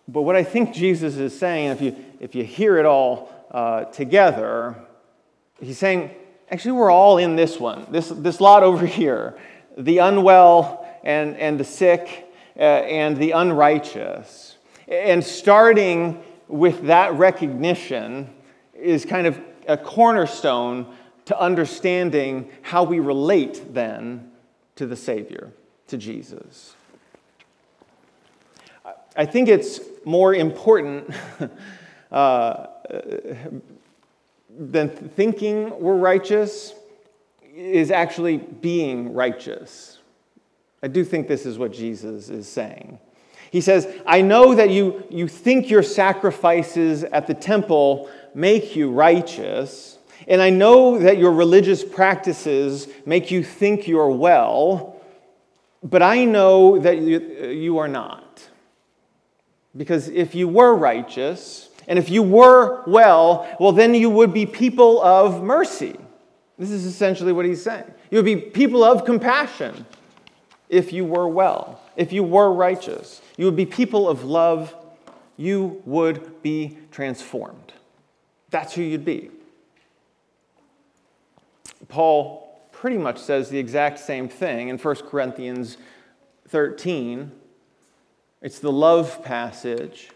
But 0.06 0.22
what 0.22 0.36
I 0.36 0.44
think 0.44 0.72
Jesus 0.72 1.16
is 1.16 1.36
saying, 1.38 1.70
if 1.70 1.80
you, 1.80 1.96
if 2.20 2.34
you 2.34 2.44
hear 2.44 2.78
it 2.78 2.86
all 2.86 3.32
uh, 3.50 3.84
together, 3.84 4.76
he's 5.60 5.78
saying, 5.78 6.10
actually, 6.50 6.72
we're 6.72 6.90
all 6.90 7.18
in 7.18 7.36
this 7.36 7.58
one, 7.58 7.86
this, 7.90 8.08
this 8.08 8.40
lot 8.40 8.62
over 8.62 8.86
here 8.86 9.38
the 9.76 9.98
unwell 9.98 10.84
and, 11.04 11.36
and 11.36 11.58
the 11.58 11.64
sick 11.64 12.28
uh, 12.56 12.60
and 12.60 13.16
the 13.16 13.30
unrighteous. 13.30 14.56
And 14.88 15.22
starting 15.22 16.22
with 16.48 16.86
that 16.86 17.14
recognition 17.14 18.34
is 18.74 19.04
kind 19.04 19.26
of 19.26 19.40
a 19.68 19.76
cornerstone 19.76 20.86
to 21.26 21.38
understanding 21.38 22.50
how 22.62 22.82
we 22.84 22.98
relate 22.98 23.74
then 23.74 24.32
to 24.76 24.86
the 24.86 24.96
Savior, 24.96 25.52
to 25.86 25.96
Jesus. 25.96 26.74
I 29.16 29.26
think 29.26 29.48
it's 29.48 29.80
more 30.04 30.34
important 30.34 31.12
uh, 32.10 32.66
than 34.50 34.88
thinking 34.88 35.78
we're 35.80 35.96
righteous 35.96 36.74
is 37.54 37.90
actually 37.90 38.36
being 38.38 39.14
righteous. 39.14 39.98
I 40.82 40.88
do 40.88 41.04
think 41.04 41.28
this 41.28 41.44
is 41.44 41.58
what 41.58 41.72
Jesus 41.72 42.28
is 42.28 42.48
saying. 42.48 42.98
He 43.50 43.60
says, 43.60 43.88
I 44.06 44.20
know 44.20 44.54
that 44.54 44.70
you, 44.70 45.04
you 45.10 45.26
think 45.26 45.70
your 45.70 45.82
sacrifices 45.82 47.04
at 47.04 47.26
the 47.26 47.34
temple 47.34 48.10
make 48.34 48.76
you 48.76 48.90
righteous, 48.90 49.98
and 50.26 50.42
I 50.42 50.50
know 50.50 50.98
that 50.98 51.18
your 51.18 51.32
religious 51.32 51.82
practices 51.82 52.88
make 53.06 53.30
you 53.30 53.42
think 53.42 53.88
you're 53.88 54.10
well, 54.10 55.00
but 55.82 56.02
I 56.02 56.24
know 56.24 56.78
that 56.78 56.98
you, 56.98 57.18
you 57.48 57.78
are 57.78 57.88
not. 57.88 58.46
Because 59.76 60.08
if 60.08 60.34
you 60.34 60.48
were 60.48 60.74
righteous, 60.74 61.67
and 61.88 61.98
if 61.98 62.10
you 62.10 62.22
were 62.22 62.84
well, 62.86 63.48
well, 63.58 63.72
then 63.72 63.94
you 63.94 64.10
would 64.10 64.32
be 64.32 64.46
people 64.46 65.02
of 65.02 65.42
mercy. 65.42 65.96
This 66.58 66.70
is 66.70 66.84
essentially 66.84 67.32
what 67.32 67.46
he's 67.46 67.62
saying. 67.62 67.84
You 68.10 68.18
would 68.18 68.26
be 68.26 68.36
people 68.36 68.84
of 68.84 69.04
compassion 69.04 69.86
if 70.68 70.92
you 70.92 71.04
were 71.04 71.26
well, 71.26 71.80
if 71.96 72.12
you 72.12 72.22
were 72.22 72.52
righteous. 72.52 73.22
You 73.38 73.46
would 73.46 73.56
be 73.56 73.64
people 73.64 74.06
of 74.08 74.22
love. 74.22 74.74
You 75.38 75.82
would 75.86 76.42
be 76.42 76.76
transformed. 76.90 77.72
That's 78.50 78.74
who 78.74 78.82
you'd 78.82 79.04
be. 79.04 79.30
Paul 81.88 82.60
pretty 82.70 82.98
much 82.98 83.18
says 83.18 83.48
the 83.48 83.58
exact 83.58 83.98
same 83.98 84.28
thing 84.28 84.68
in 84.68 84.76
1 84.76 84.94
Corinthians 84.96 85.78
13. 86.48 87.32
It's 88.42 88.58
the 88.58 88.72
love 88.72 89.24
passage, 89.24 90.10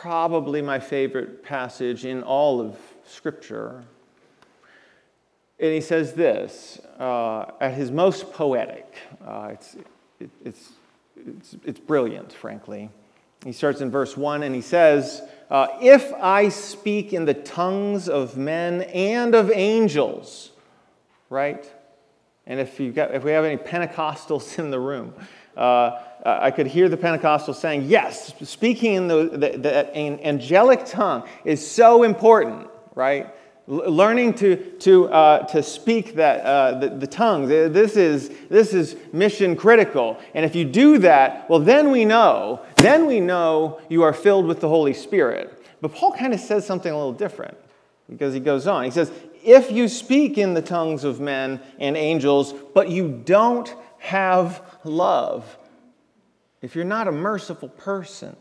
probably 0.00 0.62
my 0.62 0.78
favorite 0.78 1.42
passage 1.42 2.04
in 2.04 2.22
all 2.22 2.60
of 2.60 2.76
Scripture. 3.06 3.84
And 5.58 5.72
he 5.72 5.80
says 5.80 6.14
this 6.14 6.80
uh, 6.98 7.46
at 7.60 7.74
his 7.74 7.90
most 7.90 8.32
poetic. 8.32 8.94
Uh, 9.24 9.50
it's, 9.52 9.76
it, 10.18 10.30
it's, 10.44 10.72
it's, 11.16 11.56
it's 11.64 11.80
brilliant, 11.80 12.32
frankly. 12.32 12.90
He 13.44 13.52
starts 13.52 13.80
in 13.80 13.90
verse 13.90 14.16
1 14.16 14.42
and 14.42 14.54
he 14.54 14.60
says, 14.60 15.22
uh, 15.50 15.68
If 15.80 16.12
I 16.14 16.48
speak 16.48 17.12
in 17.12 17.24
the 17.24 17.34
tongues 17.34 18.08
of 18.08 18.36
men 18.36 18.82
and 18.82 19.34
of 19.34 19.50
angels, 19.50 20.50
right? 21.28 21.64
And 22.46 22.60
if, 22.60 22.78
you've 22.80 22.94
got, 22.94 23.14
if 23.14 23.24
we 23.24 23.32
have 23.32 23.44
any 23.44 23.56
Pentecostals 23.56 24.58
in 24.58 24.70
the 24.70 24.80
room, 24.80 25.14
uh, 25.56 25.98
I 26.24 26.50
could 26.50 26.66
hear 26.66 26.88
the 26.88 26.96
Pentecostals 26.96 27.56
saying, 27.56 27.84
Yes, 27.84 28.32
speaking 28.42 28.94
in 28.94 29.08
the, 29.08 29.24
the, 29.32 29.58
the 29.58 29.96
angelic 29.96 30.84
tongue 30.84 31.26
is 31.44 31.68
so 31.68 32.02
important, 32.02 32.68
right? 32.94 33.32
learning 33.66 34.34
to, 34.34 34.56
to, 34.78 35.08
uh, 35.08 35.46
to 35.46 35.62
speak 35.62 36.16
that, 36.16 36.40
uh, 36.40 36.78
the, 36.78 36.88
the 36.88 37.06
tongues. 37.06 37.50
Uh, 37.50 37.68
this 37.70 37.96
is, 37.96 38.30
this 38.50 38.74
is 38.74 38.96
mission 39.12 39.54
critical. 39.56 40.18
And 40.34 40.44
if 40.44 40.54
you 40.54 40.64
do 40.64 40.98
that, 40.98 41.48
well, 41.48 41.60
then 41.60 41.90
we 41.90 42.04
know, 42.04 42.60
then 42.76 43.06
we 43.06 43.20
know 43.20 43.80
you 43.88 44.02
are 44.02 44.12
filled 44.12 44.46
with 44.46 44.60
the 44.60 44.68
Holy 44.68 44.92
Spirit. 44.92 45.64
But 45.80 45.94
Paul 45.94 46.12
kind 46.12 46.34
of 46.34 46.40
says 46.40 46.66
something 46.66 46.92
a 46.92 46.96
little 46.96 47.12
different 47.12 47.56
because 48.08 48.34
he 48.34 48.40
goes 48.40 48.66
on. 48.66 48.84
He 48.84 48.90
says, 48.90 49.10
If 49.44 49.70
you 49.70 49.88
speak 49.88 50.38
in 50.38 50.54
the 50.54 50.62
tongues 50.62 51.04
of 51.04 51.20
men 51.20 51.60
and 51.78 51.96
angels, 51.96 52.54
but 52.74 52.88
you 52.88 53.22
don't 53.24 53.72
have 53.98 54.62
love, 54.84 55.56
if 56.62 56.76
you're 56.76 56.84
not 56.84 57.08
a 57.08 57.12
merciful 57.12 57.68
person, 57.68 58.36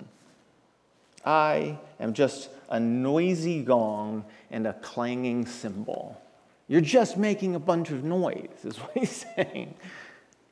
I 1.25 1.77
am 1.99 2.13
just 2.13 2.49
a 2.69 2.79
noisy 2.79 3.63
gong 3.63 4.23
and 4.49 4.65
a 4.65 4.73
clanging 4.73 5.45
cymbal. 5.45 6.21
You're 6.67 6.81
just 6.81 7.17
making 7.17 7.55
a 7.55 7.59
bunch 7.59 7.89
of 7.89 8.03
noise, 8.03 8.47
is 8.63 8.77
what 8.77 8.91
he's 8.93 9.25
saying, 9.35 9.73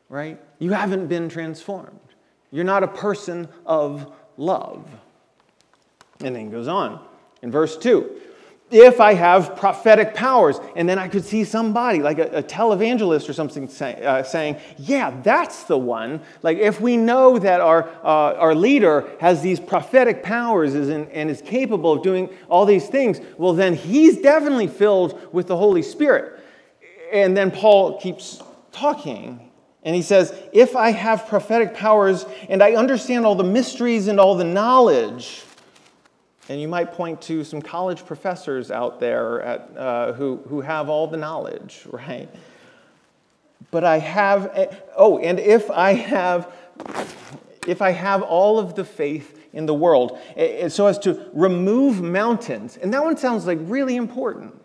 right? 0.10 0.40
You 0.58 0.72
haven't 0.72 1.08
been 1.08 1.30
transformed. 1.30 2.00
You're 2.52 2.66
not 2.66 2.84
a 2.84 2.88
person 2.88 3.48
of 3.66 4.12
love. 4.36 4.90
And 6.20 6.36
then 6.36 6.46
he 6.46 6.52
goes 6.52 6.68
on 6.68 7.06
in 7.42 7.52
verse 7.52 7.78
2 7.78 8.10
if 8.72 9.00
I 9.00 9.14
have 9.14 9.56
prophetic 9.56 10.14
powers. 10.14 10.60
And 10.76 10.88
then 10.88 11.00
I 11.00 11.08
could 11.08 11.26
see 11.26 11.44
somebody, 11.44 12.00
like 12.00 12.20
a, 12.20 12.28
a 12.38 12.44
televangelist 12.44 13.30
or 13.30 13.34
something, 13.34 13.68
say, 13.68 13.96
uh, 14.04 14.24
saying, 14.24 14.58
Yeah, 14.78 15.20
that's 15.22 15.64
the 15.64 15.78
one. 15.78 16.22
Like, 16.44 16.58
if 16.58 16.80
we 16.80 16.98
know 16.98 17.40
that 17.40 17.62
our, 17.62 17.90
uh, 18.04 18.36
our 18.36 18.56
leader 18.56 19.10
has 19.20 19.42
these 19.42 19.60
prophetic 19.60 20.24
powers 20.24 20.76
and, 20.76 21.10
and 21.10 21.30
is 21.30 21.42
capable 21.42 21.94
of 21.94 22.04
doing 22.04 22.30
all 22.48 22.66
these 22.66 22.88
things, 22.88 23.20
well, 23.38 23.54
then 23.54 23.76
he's 23.76 24.22
definitely 24.22 24.68
filled 24.68 25.34
with 25.34 25.48
the 25.48 25.58
Holy 25.58 25.82
Spirit. 25.82 26.40
And 27.12 27.36
then 27.36 27.52
Paul 27.52 28.00
keeps 28.00 28.42
talking. 28.72 29.52
And 29.84 29.96
he 29.96 30.02
says, 30.02 30.34
If 30.52 30.76
I 30.76 30.92
have 30.92 31.28
prophetic 31.28 31.74
powers 31.74 32.26
and 32.50 32.62
I 32.62 32.74
understand 32.74 33.26
all 33.26 33.36
the 33.36 33.44
mysteries 33.44 34.08
and 34.08 34.20
all 34.20 34.36
the 34.36 34.44
knowledge, 34.44 35.44
and 36.50 36.60
you 36.60 36.68
might 36.68 36.92
point 36.92 37.22
to 37.22 37.44
some 37.44 37.62
college 37.62 38.06
professors 38.06 38.72
out 38.72 39.00
there 39.00 39.42
at, 39.44 39.78
uh, 39.78 40.14
who, 40.14 40.38
who 40.50 40.62
have 40.62 40.90
all 40.90 41.06
the 41.06 41.16
knowledge, 41.16 41.84
right? 41.92 42.28
But 43.72 43.84
I 43.84 44.00
have, 44.00 44.52
eh, 44.56 44.76
oh, 44.98 45.20
and 45.20 45.40
if 45.40 45.70
I 45.70 45.94
have, 45.94 46.52
if 47.68 47.82
I 47.82 47.92
have 47.92 48.24
all 48.24 48.58
of 48.58 48.74
the 48.74 48.84
faith 48.84 49.36
in 49.54 49.68
the 49.68 49.74
world, 49.76 50.18
eh, 50.36 50.64
eh, 50.64 50.70
so 50.70 50.88
as 50.88 50.98
to 51.00 51.30
remove 51.34 52.02
mountains, 52.02 52.78
and 52.78 52.94
that 52.94 53.04
one 53.04 53.16
sounds 53.16 53.46
like 53.46 53.60
really 53.62 53.96
important. 53.96 54.60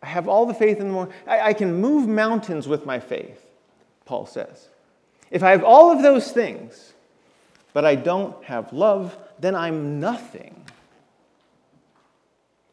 I 0.00 0.06
have 0.06 0.28
all 0.28 0.46
the 0.46 0.54
faith 0.54 0.78
in 0.78 0.88
the 0.88 0.94
world. 0.94 1.12
I, 1.26 1.40
I 1.48 1.52
can 1.52 1.80
move 1.80 2.06
mountains 2.06 2.68
with 2.68 2.86
my 2.86 3.00
faith, 3.00 3.44
Paul 4.04 4.26
says. 4.26 4.68
If 5.32 5.42
I 5.42 5.50
have 5.50 5.64
all 5.64 5.90
of 5.90 6.02
those 6.02 6.30
things, 6.30 6.92
but 7.72 7.84
I 7.84 7.96
don't 7.96 8.42
have 8.44 8.72
love, 8.72 9.16
then 9.40 9.56
I'm 9.56 9.98
nothing. 9.98 10.67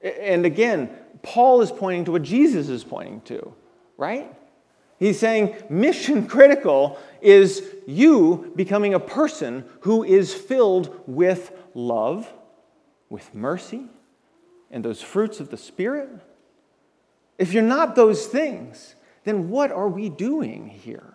And 0.05 0.45
again, 0.45 0.89
Paul 1.23 1.61
is 1.61 1.71
pointing 1.71 2.05
to 2.05 2.11
what 2.11 2.21
Jesus 2.21 2.69
is 2.69 2.83
pointing 2.83 3.21
to, 3.21 3.53
right? 3.97 4.31
He's 4.99 5.19
saying 5.19 5.55
mission 5.69 6.27
critical 6.27 6.99
is 7.21 7.63
you 7.87 8.51
becoming 8.55 8.93
a 8.93 8.99
person 8.99 9.65
who 9.81 10.03
is 10.03 10.33
filled 10.33 11.01
with 11.07 11.51
love, 11.73 12.31
with 13.09 13.33
mercy, 13.33 13.87
and 14.69 14.85
those 14.85 15.01
fruits 15.01 15.39
of 15.39 15.49
the 15.49 15.57
Spirit. 15.57 16.09
If 17.39 17.51
you're 17.51 17.63
not 17.63 17.95
those 17.95 18.27
things, 18.27 18.93
then 19.23 19.49
what 19.49 19.71
are 19.71 19.89
we 19.89 20.09
doing 20.09 20.67
here? 20.67 21.13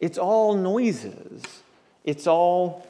It's 0.00 0.18
all 0.18 0.56
noises, 0.56 1.44
it's 2.04 2.26
all 2.26 2.86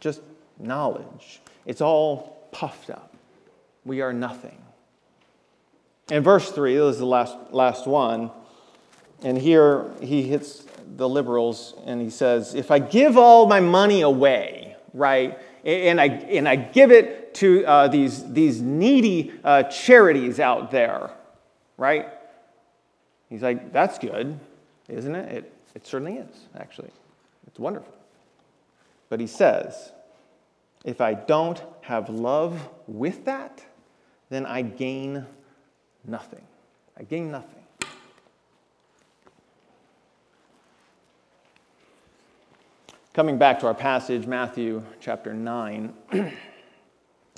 just 0.00 0.20
knowledge, 0.58 1.40
it's 1.64 1.80
all 1.80 2.48
puffed 2.52 2.90
up 2.90 3.11
we 3.84 4.00
are 4.00 4.12
nothing. 4.12 4.58
In 6.10 6.22
verse 6.22 6.50
3, 6.50 6.74
this 6.76 6.94
is 6.94 6.98
the 6.98 7.06
last, 7.06 7.36
last 7.50 7.86
one, 7.86 8.30
and 9.22 9.38
here 9.38 9.90
he 10.00 10.22
hits 10.22 10.64
the 10.96 11.08
liberals 11.08 11.74
and 11.86 12.00
he 12.00 12.10
says, 12.10 12.54
If 12.54 12.70
I 12.70 12.78
give 12.78 13.16
all 13.16 13.46
my 13.46 13.60
money 13.60 14.02
away, 14.02 14.76
right, 14.92 15.38
and 15.64 16.00
I, 16.00 16.06
and 16.06 16.48
I 16.48 16.56
give 16.56 16.90
it 16.90 17.34
to 17.34 17.64
uh, 17.64 17.88
these, 17.88 18.30
these 18.32 18.60
needy 18.60 19.32
uh, 19.44 19.64
charities 19.64 20.40
out 20.40 20.70
there, 20.70 21.10
right? 21.76 22.08
He's 23.28 23.42
like, 23.42 23.72
That's 23.72 23.98
good, 23.98 24.38
isn't 24.88 25.14
it? 25.14 25.32
It, 25.32 25.52
it 25.74 25.86
certainly 25.86 26.16
is, 26.16 26.48
actually. 26.56 26.90
It's 27.46 27.58
wonderful. 27.58 27.94
But 29.08 29.20
he 29.20 29.26
says, 29.26 29.92
If 30.84 31.00
I 31.00 31.14
don't 31.14 31.62
have 31.82 32.08
love 32.10 32.68
with 32.86 33.24
that, 33.24 33.64
then 34.32 34.46
I 34.46 34.62
gain 34.62 35.26
nothing. 36.06 36.42
I 36.98 37.02
gain 37.02 37.30
nothing. 37.30 37.62
Coming 43.12 43.36
back 43.36 43.60
to 43.60 43.66
our 43.66 43.74
passage, 43.74 44.26
Matthew 44.26 44.82
chapter 45.00 45.34
9, 45.34 45.92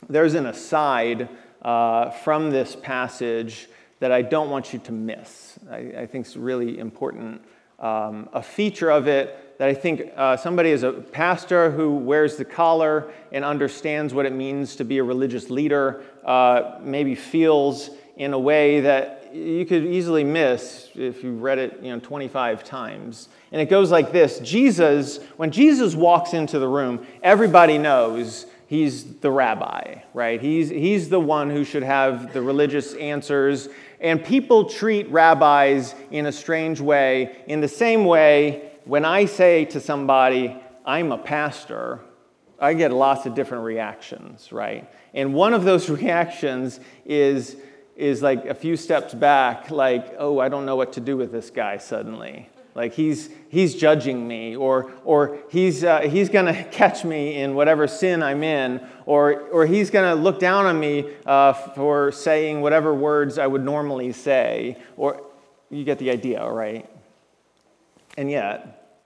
there's 0.09 0.35
an 0.35 0.46
aside 0.46 1.28
uh, 1.62 2.11
from 2.11 2.50
this 2.50 2.76
passage 2.76 3.68
that 3.98 4.12
I 4.12 4.22
don't 4.22 4.50
want 4.50 4.72
you 4.72 4.78
to 4.80 4.92
miss. 4.92 5.59
I, 5.68 5.76
I 5.76 6.07
think 6.07 6.26
it's 6.26 6.37
really 6.37 6.78
important. 6.78 7.42
Um, 7.84 8.30
a 8.32 8.42
feature 8.42 8.88
of 8.88 9.08
it 9.08 9.58
that 9.58 9.68
I 9.68 9.74
think 9.74 10.10
uh, 10.16 10.38
somebody 10.38 10.70
is 10.70 10.84
a 10.84 10.92
pastor 10.92 11.70
who 11.70 11.96
wears 11.96 12.36
the 12.36 12.44
collar 12.46 13.12
and 13.30 13.44
understands 13.44 14.14
what 14.14 14.24
it 14.24 14.32
means 14.32 14.76
to 14.76 14.86
be 14.86 14.96
a 14.96 15.04
religious 15.04 15.50
leader 15.50 16.02
uh, 16.24 16.78
maybe 16.80 17.14
feels 17.14 17.90
in 18.16 18.32
a 18.32 18.38
way 18.38 18.80
that 18.80 19.34
you 19.34 19.66
could 19.66 19.84
easily 19.84 20.24
miss 20.24 20.88
if 20.94 21.22
you 21.22 21.34
read 21.34 21.58
it 21.58 21.78
you 21.82 21.92
know 21.92 22.00
25 22.00 22.64
times. 22.64 23.28
And 23.52 23.60
it 23.60 23.66
goes 23.66 23.90
like 23.90 24.12
this. 24.12 24.38
Jesus 24.38 25.18
when 25.36 25.50
jesus 25.50 25.94
walks 25.94 26.32
into 26.32 26.58
the 26.58 26.68
room 26.68 27.06
everybody 27.22 27.76
knows 27.76 28.46
he's 28.66 29.05
the 29.16 29.31
rabbi 29.31 29.96
right 30.12 30.40
he's, 30.40 30.68
he's 30.68 31.09
the 31.09 31.20
one 31.20 31.50
who 31.50 31.64
should 31.64 31.83
have 31.83 32.33
the 32.33 32.42
religious 32.42 32.94
answers 32.94 33.68
and 34.00 34.24
people 34.24 34.68
treat 34.68 35.09
rabbis 35.11 35.94
in 36.11 36.27
a 36.27 36.33
strange 36.33 36.81
way 36.81 37.42
in 37.46 37.61
the 37.61 37.68
same 37.68 38.05
way 38.05 38.70
when 38.85 39.05
I 39.05 39.24
say 39.24 39.64
to 39.66 39.81
somebody, 39.81 40.57
I'm 40.85 41.12
a 41.12 41.18
pastor, 41.18 42.00
I 42.61 42.74
get 42.74 42.92
lots 42.92 43.27
of 43.27 43.35
different 43.35 43.64
reactions, 43.64 44.53
right? 44.53 44.90
And 45.14 45.35
one 45.35 45.55
of 45.55 45.64
those 45.64 45.88
reactions 46.03 46.81
is, 47.05 47.57
is 47.96 48.22
like 48.22 48.44
a 48.46 48.55
few 48.55 48.77
steps 48.77 49.14
back, 49.14 49.70
like, 49.70 50.14
oh, 50.18 50.38
I 50.38 50.48
don't 50.48 50.66
know 50.66 50.77
what 50.77 50.92
to 50.94 51.00
do 51.00 51.16
with 51.16 51.33
this 51.33 51.50
guy 51.50 51.79
suddenly. 51.79 52.50
Like 52.74 52.94
he's, 52.94 53.30
he's 53.50 53.76
judging 53.76 54.26
me, 54.26 54.56
or, 54.56 54.90
or 55.04 55.38
he's, 55.50 55.84
uh, 55.84 56.00
he's 56.00 56.28
going 56.28 56.46
to 56.54 56.64
catch 56.64 57.04
me 57.04 57.37
in 57.37 57.54
whatever 57.54 57.87
sin 57.87 58.22
I'm 58.22 58.42
in, 58.42 58.84
or, 59.06 59.40
or 59.50 59.66
he's 59.66 59.90
going 59.90 60.16
to 60.16 60.20
look 60.20 60.40
down 60.40 60.66
on 60.66 60.78
me 60.80 61.12
uh, 61.24 61.52
for 61.52 62.10
saying 62.10 62.60
whatever 62.60 62.94
words 62.94 63.38
I 63.38 63.46
would 63.46 63.64
normally 63.64 64.12
say, 64.12 64.76
or 64.96 65.22
you 65.70 65.84
get 65.84 65.98
the 65.98 66.10
idea, 66.10 66.44
right? 66.48 66.88
And 68.16 68.30
yet, 68.30 69.00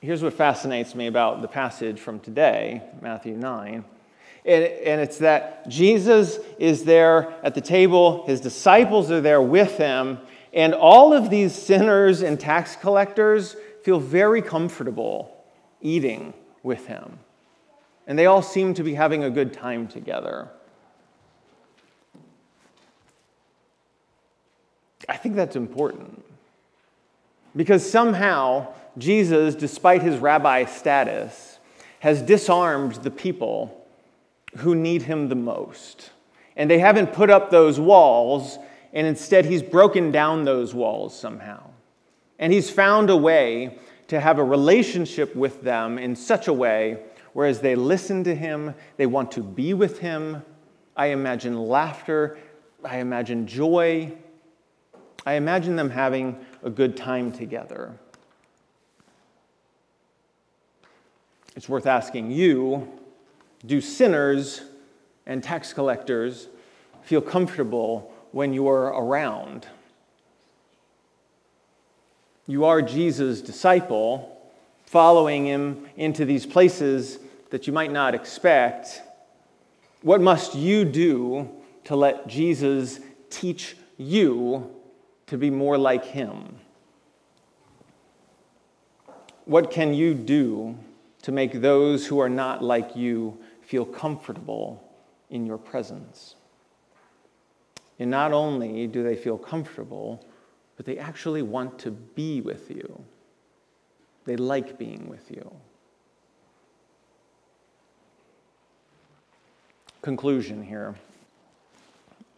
here's 0.00 0.22
what 0.22 0.34
fascinates 0.34 0.94
me 0.94 1.06
about 1.06 1.42
the 1.42 1.48
passage 1.48 2.00
from 2.00 2.20
today, 2.20 2.82
Matthew 3.00 3.34
9. 3.34 3.84
And, 4.44 5.00
it's 5.00 5.18
that 5.18 5.68
Jesus 5.68 6.38
is 6.58 6.84
there 6.84 7.34
at 7.42 7.56
the 7.56 7.60
table, 7.60 8.24
his 8.26 8.40
disciples 8.40 9.10
are 9.10 9.20
there 9.20 9.42
with 9.42 9.76
him, 9.76 10.18
and 10.56 10.72
all 10.72 11.12
of 11.12 11.28
these 11.28 11.54
sinners 11.54 12.22
and 12.22 12.40
tax 12.40 12.76
collectors 12.76 13.56
feel 13.82 14.00
very 14.00 14.40
comfortable 14.40 15.44
eating 15.82 16.32
with 16.62 16.86
him. 16.86 17.18
And 18.06 18.18
they 18.18 18.24
all 18.24 18.40
seem 18.40 18.72
to 18.74 18.82
be 18.82 18.94
having 18.94 19.22
a 19.22 19.30
good 19.30 19.52
time 19.52 19.86
together. 19.86 20.48
I 25.06 25.18
think 25.18 25.36
that's 25.36 25.56
important. 25.56 26.24
Because 27.54 27.88
somehow, 27.88 28.72
Jesus, 28.96 29.54
despite 29.54 30.02
his 30.02 30.16
rabbi 30.16 30.64
status, 30.64 31.58
has 32.00 32.22
disarmed 32.22 32.94
the 32.96 33.10
people 33.10 33.86
who 34.58 34.74
need 34.74 35.02
him 35.02 35.28
the 35.28 35.34
most. 35.34 36.12
And 36.56 36.70
they 36.70 36.78
haven't 36.78 37.12
put 37.12 37.28
up 37.28 37.50
those 37.50 37.78
walls, 37.78 38.58
and 38.96 39.06
instead, 39.06 39.44
he's 39.44 39.62
broken 39.62 40.10
down 40.10 40.44
those 40.44 40.74
walls 40.74 41.16
somehow. 41.16 41.70
And 42.38 42.52
he's 42.52 42.70
found 42.70 43.10
a 43.10 43.16
way 43.16 43.78
to 44.08 44.18
have 44.18 44.38
a 44.38 44.44
relationship 44.44 45.36
with 45.36 45.62
them 45.62 45.98
in 45.98 46.16
such 46.16 46.48
a 46.48 46.52
way 46.52 47.02
whereas 47.34 47.60
they 47.60 47.74
listen 47.74 48.24
to 48.24 48.34
him, 48.34 48.74
they 48.96 49.04
want 49.04 49.30
to 49.32 49.42
be 49.42 49.74
with 49.74 49.98
him. 49.98 50.42
I 50.96 51.08
imagine 51.08 51.58
laughter 51.58 52.38
I 52.84 52.98
imagine 52.98 53.46
joy. 53.46 54.12
I 55.26 55.34
imagine 55.34 55.76
them 55.76 55.90
having 55.90 56.38
a 56.62 56.70
good 56.70 56.96
time 56.96 57.32
together. 57.32 57.92
It's 61.56 61.68
worth 61.68 61.86
asking 61.86 62.30
you 62.30 62.88
do 63.66 63.80
sinners 63.80 64.62
and 65.26 65.42
tax 65.42 65.72
collectors 65.72 66.48
feel 67.02 67.20
comfortable 67.20 68.12
when 68.36 68.52
you're 68.52 68.88
around? 68.88 69.66
You 72.46 72.66
are 72.66 72.82
Jesus' 72.82 73.40
disciple, 73.40 74.38
following 74.84 75.46
him 75.46 75.88
into 75.96 76.26
these 76.26 76.44
places 76.44 77.18
that 77.48 77.66
you 77.66 77.72
might 77.72 77.90
not 77.90 78.14
expect. 78.14 79.00
What 80.02 80.20
must 80.20 80.54
you 80.54 80.84
do 80.84 81.48
to 81.84 81.96
let 81.96 82.26
Jesus 82.26 83.00
teach 83.30 83.74
you 83.96 84.70
to 85.28 85.38
be 85.38 85.48
more 85.48 85.78
like 85.78 86.04
him? 86.04 86.56
What 89.46 89.70
can 89.70 89.94
you 89.94 90.12
do 90.12 90.76
to 91.22 91.32
make 91.32 91.62
those 91.62 92.06
who 92.06 92.18
are 92.18 92.28
not 92.28 92.62
like 92.62 92.94
you 92.94 93.38
feel 93.62 93.86
comfortable 93.86 94.86
in 95.30 95.46
your 95.46 95.56
presence? 95.56 96.34
And 97.98 98.10
not 98.10 98.32
only 98.32 98.86
do 98.86 99.02
they 99.02 99.16
feel 99.16 99.38
comfortable, 99.38 100.24
but 100.76 100.84
they 100.84 100.98
actually 100.98 101.42
want 101.42 101.78
to 101.80 101.90
be 101.90 102.40
with 102.40 102.70
you. 102.70 103.04
They 104.24 104.36
like 104.36 104.76
being 104.78 105.08
with 105.08 105.30
you. 105.30 105.50
Conclusion 110.02 110.62
here. 110.62 110.94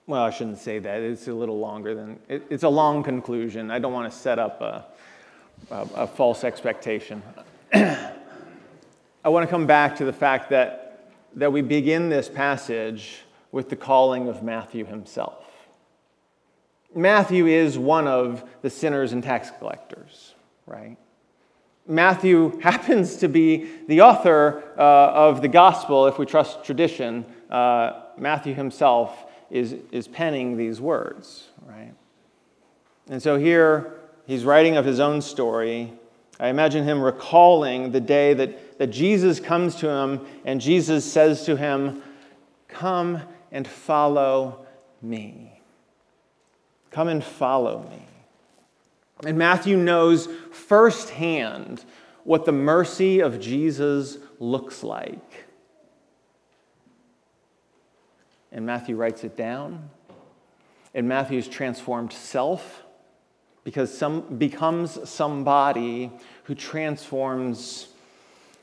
Well, 0.07 0.23
I 0.23 0.31
shouldn't 0.31 0.59
say 0.59 0.79
that. 0.79 1.03
It's 1.03 1.29
a 1.29 1.35
little 1.35 1.59
longer 1.59 1.95
than, 1.95 2.19
it, 2.29 2.47
it's 2.49 2.63
a 2.63 2.69
long 2.69 3.03
conclusion. 3.03 3.71
I 3.71 3.79
don't 3.79 3.93
want 3.93 4.11
to 4.11 4.17
set 4.17 4.39
up 4.39 4.61
a, 4.61 4.87
a, 5.71 5.89
a 5.97 6.07
false 6.07 6.45
expectation. 6.45 7.23
I 7.75 9.31
want 9.31 9.45
to 9.45 9.51
come 9.51 9.67
back 9.67 9.97
to 9.97 10.05
the 10.05 10.13
fact 10.13 10.51
that, 10.51 11.13
that 11.35 11.53
we 11.53 11.61
begin 11.61 12.09
this 12.09 12.29
passage 12.29 13.23
with 13.53 13.69
the 13.69 13.77
calling 13.77 14.29
of 14.29 14.43
Matthew 14.43 14.85
himself. 14.85 15.48
Matthew 16.95 17.47
is 17.47 17.79
one 17.79 18.07
of 18.07 18.49
the 18.63 18.71
sinners 18.71 19.13
and 19.13 19.23
tax 19.23 19.51
collectors, 19.59 20.35
right? 20.67 20.97
Matthew 21.87 22.59
happens 22.63 23.17
to 23.17 23.29
be 23.29 23.69
the 23.87 24.03
author 24.03 24.63
uh, 24.79 25.13
of 25.13 25.43
the 25.43 25.49
gospel, 25.49 26.07
if 26.07 26.19
we 26.19 26.27
trust 26.27 26.65
tradition. 26.65 27.27
Uh, 27.51 28.03
Matthew 28.17 28.55
himself 28.55 29.27
is, 29.51 29.77
is 29.91 30.07
penning 30.07 30.57
these 30.57 30.81
words, 30.81 31.49
right? 31.67 31.93
And 33.09 33.23
so 33.23 33.39
here 33.39 33.95
he's 34.27 34.45
writing 34.45 34.77
of 34.77 34.85
his 34.85 35.01
own 35.01 35.23
story. 35.23 35.93
I 36.39 36.49
imagine 36.49 36.85
him 36.85 37.01
recalling 37.01 37.91
the 37.91 38.01
day 38.01 38.35
that, 38.35 38.79
that 38.79 38.89
Jesus 38.89 39.41
comes 39.41 39.75
to 39.77 39.89
him 39.89 40.27
and 40.45 40.61
Jesus 40.61 41.11
says 41.11 41.45
to 41.47 41.57
him, 41.57 42.03
Come 42.69 43.23
and 43.51 43.67
follow 43.67 44.67
me. 45.01 45.58
Come 46.91 47.09
and 47.09 47.23
follow 47.23 47.87
me. 47.91 48.07
And 49.27 49.37
Matthew 49.37 49.77
knows 49.77 50.29
firsthand 50.53 51.85
what 52.25 52.45
the 52.45 52.53
mercy 52.53 53.21
of 53.21 53.41
Jesus 53.41 54.19
looks 54.39 54.83
like. 54.83 55.47
And 58.53 58.65
Matthew 58.65 58.97
writes 58.97 59.25
it 59.25 59.37
down. 59.37 59.91
And 60.95 61.09
Matthew's 61.09 61.49
transformed 61.49 62.13
self 62.13 62.83
because 63.65 63.97
some 63.97 64.39
becomes 64.39 65.09
somebody 65.09 66.11
who 66.45 66.55
transforms 66.55 67.89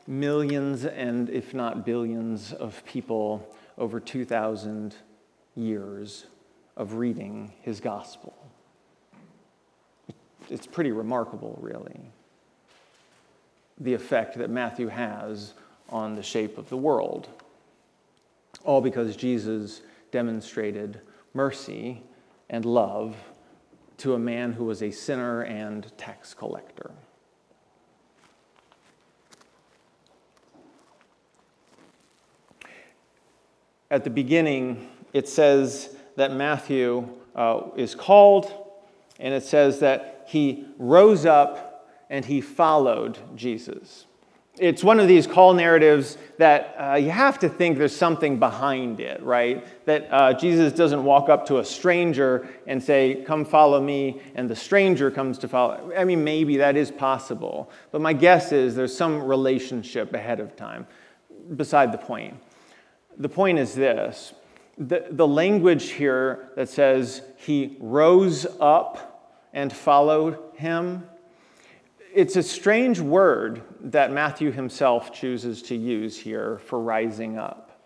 millions 0.07 0.85
and 0.85 1.29
if 1.29 1.53
not 1.53 1.85
billions 1.85 2.53
of 2.53 2.83
people 2.85 3.47
over 3.77 3.99
2000 3.99 4.95
years 5.55 6.25
of 6.77 6.95
reading 6.95 7.53
his 7.61 7.79
gospel. 7.79 8.35
It's 10.49 10.67
pretty 10.67 10.91
remarkable, 10.91 11.57
really, 11.61 11.99
the 13.79 13.93
effect 13.93 14.38
that 14.38 14.49
Matthew 14.49 14.88
has 14.88 15.53
on 15.89 16.15
the 16.15 16.23
shape 16.23 16.57
of 16.57 16.69
the 16.69 16.77
world. 16.77 17.27
All 18.63 18.81
because 18.81 19.15
Jesus 19.15 19.81
demonstrated 20.11 21.01
mercy 21.33 22.03
and 22.49 22.63
love 22.63 23.15
to 23.97 24.13
a 24.13 24.19
man 24.19 24.53
who 24.53 24.65
was 24.65 24.83
a 24.83 24.91
sinner 24.91 25.41
and 25.41 25.91
tax 25.97 26.33
collector. 26.33 26.91
At 33.89 34.03
the 34.03 34.09
beginning, 34.09 34.89
it 35.13 35.29
says 35.29 35.94
that 36.15 36.34
Matthew 36.34 37.08
uh, 37.36 37.62
is 37.75 37.95
called, 37.95 38.51
and 39.19 39.34
it 39.34 39.43
says 39.43 39.80
that 39.80 40.25
he 40.28 40.65
rose 40.78 41.25
up 41.25 41.88
and 42.10 42.25
he 42.25 42.41
followed 42.41 43.17
Jesus. 43.36 44.06
It's 44.58 44.86
one 44.86 45.01
of 45.01 45.10
these 45.10 45.28
call 45.28 45.54
narratives 45.54 46.17
that 46.38 46.75
uh, 46.80 46.95
you 46.95 47.10
have 47.10 47.39
to 47.39 47.49
think 47.49 47.78
there's 47.78 47.95
something 47.95 48.39
behind 48.39 49.01
it, 49.01 49.21
right? 49.21 49.65
That 49.86 50.08
uh, 50.10 50.34
Jesus 50.34 50.71
doesn't 50.71 51.04
walk 51.04 51.28
up 51.28 51.45
to 51.47 51.60
a 51.60 51.65
stranger 51.65 52.47
and 52.65 52.82
say, 52.82 53.23
Come 53.28 53.43
follow 53.43 53.82
me, 53.82 54.21
and 54.34 54.49
the 54.49 54.56
stranger 54.56 55.12
comes 55.12 55.38
to 55.39 55.49
follow. 55.49 55.91
I 55.97 56.06
mean, 56.06 56.23
maybe 56.23 56.56
that 56.58 56.78
is 56.78 56.89
possible. 56.89 57.69
But 57.91 57.99
my 57.99 58.13
guess 58.13 58.54
is 58.54 58.75
there's 58.75 58.95
some 58.95 59.23
relationship 59.23 60.13
ahead 60.13 60.39
of 60.39 60.56
time. 60.56 60.88
Beside 61.58 61.91
the 61.91 61.97
point. 61.97 62.36
The 63.17 63.30
point 63.30 63.60
is 63.60 63.75
this 63.75 64.34
the, 64.77 65.05
the 65.09 65.27
language 65.27 65.91
here 65.91 66.49
that 66.55 66.69
says 66.69 67.21
he 67.38 67.77
rose 67.79 68.45
up 68.59 69.38
and 69.53 69.71
followed 69.71 70.38
him, 70.55 71.07
it's 72.13 72.35
a 72.35 72.43
strange 72.43 72.99
word 72.99 73.61
that 73.81 74.11
Matthew 74.11 74.51
himself 74.51 75.13
chooses 75.13 75.61
to 75.63 75.75
use 75.75 76.17
here 76.17 76.59
for 76.59 76.79
rising 76.79 77.38
up. 77.38 77.79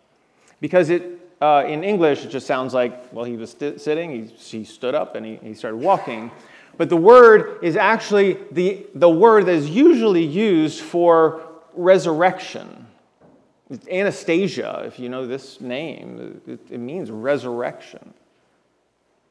Because 0.61 0.89
it, 0.89 1.31
uh, 1.41 1.63
in 1.67 1.83
English, 1.83 2.25
it 2.25 2.29
just 2.29 2.45
sounds 2.45 2.73
like, 2.73 3.13
well, 3.13 3.25
he 3.25 3.37
was 3.37 3.51
st- 3.51 3.79
sitting, 3.79 4.11
he, 4.11 4.33
he 4.33 4.63
stood 4.63 4.93
up, 4.93 5.15
and 5.15 5.25
he, 5.25 5.35
he 5.37 5.53
started 5.53 5.77
walking. 5.77 6.31
But 6.77 6.89
the 6.89 6.97
word 6.97 7.63
is 7.63 7.75
actually 7.75 8.37
the, 8.51 8.85
the 8.93 9.09
word 9.09 9.45
that 9.45 9.55
is 9.55 9.69
usually 9.69 10.25
used 10.25 10.79
for 10.79 11.41
resurrection. 11.73 12.87
Anastasia, 13.91 14.83
if 14.85 14.99
you 14.99 15.09
know 15.09 15.27
this 15.27 15.61
name, 15.61 16.41
it, 16.47 16.59
it 16.71 16.79
means 16.79 17.11
resurrection. 17.11 18.13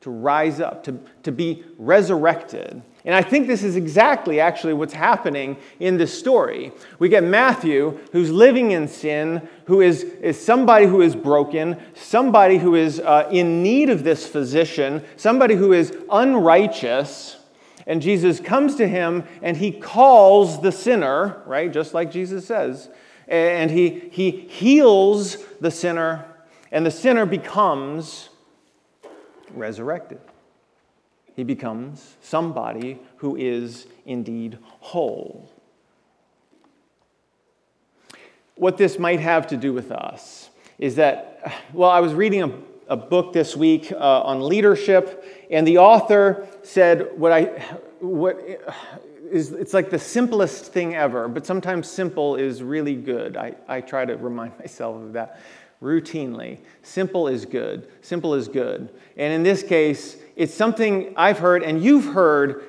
To 0.03 0.11
rise 0.11 0.61
up, 0.61 0.85
to, 0.85 0.97
to 1.25 1.33
be 1.33 1.65
resurrected. 1.77 2.81
And 3.05 3.15
I 3.17 3.23
think 3.23 3.49
this 3.49 3.65
is 3.65 3.75
exactly 3.75 4.39
actually 4.39 4.75
what's 4.75 4.93
happening 4.93 5.57
in 5.81 5.97
this 5.97 6.17
story. 6.17 6.71
We 7.01 7.09
get 7.09 7.25
Matthew, 7.25 7.99
who's 8.13 8.31
living 8.31 8.71
in 8.71 8.87
sin, 8.87 9.49
who 9.65 9.81
is, 9.81 10.05
is 10.05 10.41
somebody 10.41 10.87
who 10.87 11.01
is 11.01 11.17
broken, 11.17 11.83
somebody 11.95 12.59
who 12.59 12.77
is 12.77 13.01
uh, 13.01 13.29
in 13.33 13.61
need 13.65 13.91
of 13.91 14.05
this 14.05 14.25
physician, 14.25 15.05
somebody 15.17 15.57
who 15.57 15.73
is 15.73 15.93
unrighteous. 16.13 17.37
And 17.85 18.01
Jesus 18.01 18.39
comes 18.39 18.77
to 18.77 18.87
him 18.87 19.25
and 19.43 19.57
he 19.57 19.73
calls 19.73 20.63
the 20.63 20.71
sinner, 20.71 21.43
right? 21.45 21.73
Just 21.73 21.93
like 21.93 22.13
Jesus 22.13 22.47
says 22.47 22.89
and 23.29 23.71
he, 23.71 24.09
he 24.11 24.31
heals 24.31 25.37
the 25.61 25.71
sinner, 25.71 26.25
and 26.73 26.85
the 26.85 26.91
sinner 26.91 27.27
becomes 27.27 28.31
resurrected. 29.55 30.21
He 31.37 31.45
becomes 31.45 32.17
somebody 32.21 32.99
who 33.19 33.37
is 33.37 33.87
indeed 34.05 34.59
whole. 34.81 35.53
What 38.57 38.77
this 38.77 38.99
might 38.99 39.21
have 39.21 39.47
to 39.49 39.57
do 39.57 39.73
with 39.73 39.93
us 39.93 40.51
is 40.79 40.97
that, 40.97 41.63
well, 41.73 41.91
I 41.91 42.01
was 42.01 42.13
reading 42.15 42.43
a, 42.43 42.53
a 42.89 42.97
book 42.97 43.33
this 43.33 43.55
week 43.55 43.93
uh, 43.93 44.23
on 44.23 44.49
leadership, 44.49 45.47
and 45.51 45.67
the 45.67 45.79
author 45.79 46.49
said 46.63 47.17
what 47.17 47.31
I, 47.31 47.45
what, 48.01 48.41
is 49.31 49.53
it's 49.53 49.75
like 49.75 49.91
the 49.91 49.99
simplest 49.99 50.73
thing 50.73 50.95
ever, 50.95 51.29
but 51.29 51.47
sometimes 51.47 51.89
simple 51.89 52.37
is 52.37 52.63
really 52.63 52.95
good. 52.95 53.37
I, 53.37 53.55
I 53.67 53.81
try 53.81 54.05
to 54.05 54.17
remind 54.17 54.59
myself 54.59 54.97
of 55.03 55.13
that 55.15 55.41
routinely. 55.83 56.59
Simple 56.83 57.29
is 57.29 57.45
good. 57.45 57.89
Simple 58.01 58.35
is 58.35 58.49
good. 58.49 58.93
And 59.17 59.33
in 59.33 59.43
this 59.43 59.63
case, 59.63 60.17
it's 60.37 60.55
something 60.55 61.15
I've 61.17 61.39
heard 61.39 61.63
and 61.63 61.83
you've 61.83 62.07
heard 62.07 62.65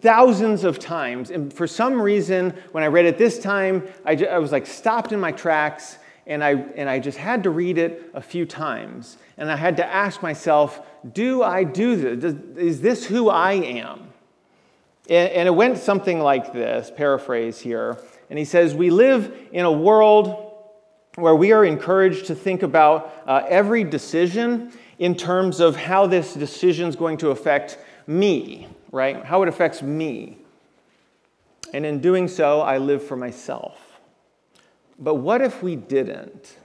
thousands 0.00 0.64
of 0.64 0.78
times. 0.78 1.30
And 1.30 1.52
for 1.52 1.66
some 1.66 2.00
reason, 2.00 2.54
when 2.72 2.84
I 2.84 2.88
read 2.88 3.06
it 3.06 3.18
this 3.18 3.38
time, 3.38 3.86
I, 4.04 4.16
just, 4.16 4.30
I 4.30 4.38
was 4.38 4.52
like 4.52 4.66
stopped 4.66 5.12
in 5.12 5.20
my 5.20 5.32
tracks 5.32 5.98
and 6.26 6.42
I, 6.42 6.50
and 6.50 6.90
I 6.90 6.98
just 6.98 7.18
had 7.18 7.44
to 7.44 7.50
read 7.50 7.78
it 7.78 8.10
a 8.12 8.20
few 8.20 8.44
times. 8.44 9.16
And 9.38 9.50
I 9.50 9.56
had 9.56 9.76
to 9.76 9.86
ask 9.86 10.22
myself, 10.22 10.84
do 11.12 11.42
I 11.42 11.62
do 11.62 12.16
this? 12.16 12.34
Is 12.56 12.80
this 12.80 13.06
who 13.06 13.28
I 13.28 13.52
am? 13.52 14.12
And, 15.08 15.46
it 15.46 15.54
went 15.54 15.78
something 15.78 16.20
like 16.20 16.52
this 16.52 16.90
paraphrase 16.94 17.60
here. 17.60 17.98
And 18.28 18.38
he 18.38 18.44
says, 18.44 18.74
We 18.74 18.90
live 18.90 19.36
in 19.52 19.64
a 19.64 19.72
world 19.72 20.52
where 21.16 21.34
we 21.34 21.52
are 21.52 21.64
encouraged 21.64 22.26
to 22.26 22.34
think 22.34 22.62
about 22.62 23.12
uh, 23.26 23.42
every 23.48 23.84
decision 23.84 24.72
in 24.98 25.14
terms 25.14 25.60
of 25.60 25.76
how 25.76 26.06
this 26.06 26.34
decision 26.34 26.88
is 26.88 26.96
going 26.96 27.18
to 27.18 27.30
affect 27.30 27.78
me, 28.06 28.68
right? 28.92 29.24
How 29.24 29.42
it 29.42 29.48
affects 29.48 29.82
me. 29.82 30.38
And 31.72 31.84
in 31.84 32.00
doing 32.00 32.28
so, 32.28 32.60
I 32.60 32.78
live 32.78 33.02
for 33.02 33.16
myself. 33.16 34.00
But 34.98 35.16
what 35.16 35.40
if 35.40 35.62
we 35.62 35.76
didn't? 35.76 36.56